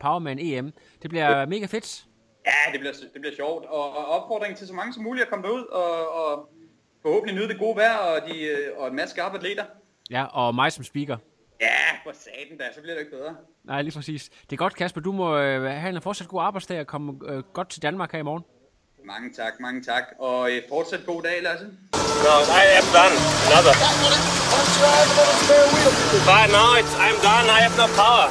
Powerman 0.00 0.38
EM. 0.38 0.72
Det 1.02 1.10
bliver 1.10 1.46
mega 1.46 1.66
fedt. 1.66 2.04
Ja, 2.46 2.72
det 2.72 2.80
bliver, 2.80 2.92
det 3.12 3.20
bliver 3.20 3.34
sjovt, 3.36 3.64
og, 3.64 3.96
og 3.96 4.06
opfordring 4.06 4.56
til 4.56 4.66
så 4.66 4.74
mange 4.74 4.94
som 4.94 5.02
muligt 5.02 5.24
at 5.24 5.30
komme 5.30 5.46
derud 5.48 5.64
og, 5.64 6.14
og 6.14 6.48
forhåbentlig 7.02 7.36
nyde 7.36 7.48
det 7.48 7.58
gode 7.58 7.76
vejr 7.76 7.96
og, 7.96 8.28
de, 8.28 8.42
øh, 8.42 8.78
og 8.78 8.88
en 8.88 8.96
masse 8.96 9.14
skarpe 9.14 9.36
atleter. 9.36 9.64
Ja, 10.10 10.24
og 10.24 10.54
mig 10.54 10.72
som 10.72 10.84
speaker. 10.84 11.16
Ja, 11.60 11.68
for 12.04 12.12
satan 12.14 12.58
da, 12.58 12.64
så 12.74 12.80
bliver 12.80 12.94
det 12.94 13.00
ikke 13.00 13.16
bedre. 13.16 13.36
Nej, 13.64 13.82
lige 13.82 13.94
præcis. 13.94 14.28
Det 14.28 14.52
er 14.52 14.56
godt, 14.56 14.74
Kasper. 14.74 15.00
Du 15.00 15.12
må 15.12 15.38
øh, 15.38 15.62
have 15.62 15.96
en 15.96 16.02
fortsat 16.02 16.28
god 16.28 16.42
arbejdsdag 16.42 16.80
og 16.80 16.86
komme 16.86 17.18
øh, 17.28 17.42
godt 17.52 17.68
til 17.68 17.82
Danmark 17.82 18.12
her 18.12 18.18
i 18.18 18.22
morgen. 18.22 18.42
Mange 19.14 19.30
tak, 19.40 19.52
mange 19.60 19.80
tak. 19.82 20.04
Og 20.18 20.50
øh, 20.52 20.62
fortsat 20.68 21.00
god 21.06 21.22
dag, 21.22 21.42
Lasse. 21.42 21.66
No, 22.26 22.34
I 22.60 22.64
am 22.80 22.86
done. 22.98 23.14
Another. 23.48 23.74
But 26.30 26.46
no, 26.56 26.64
it's, 26.80 26.94
I'm 27.06 27.18
done. 27.28 27.46
I 27.56 27.58
have 27.64 27.76
no 27.82 27.86
power. 28.02 28.28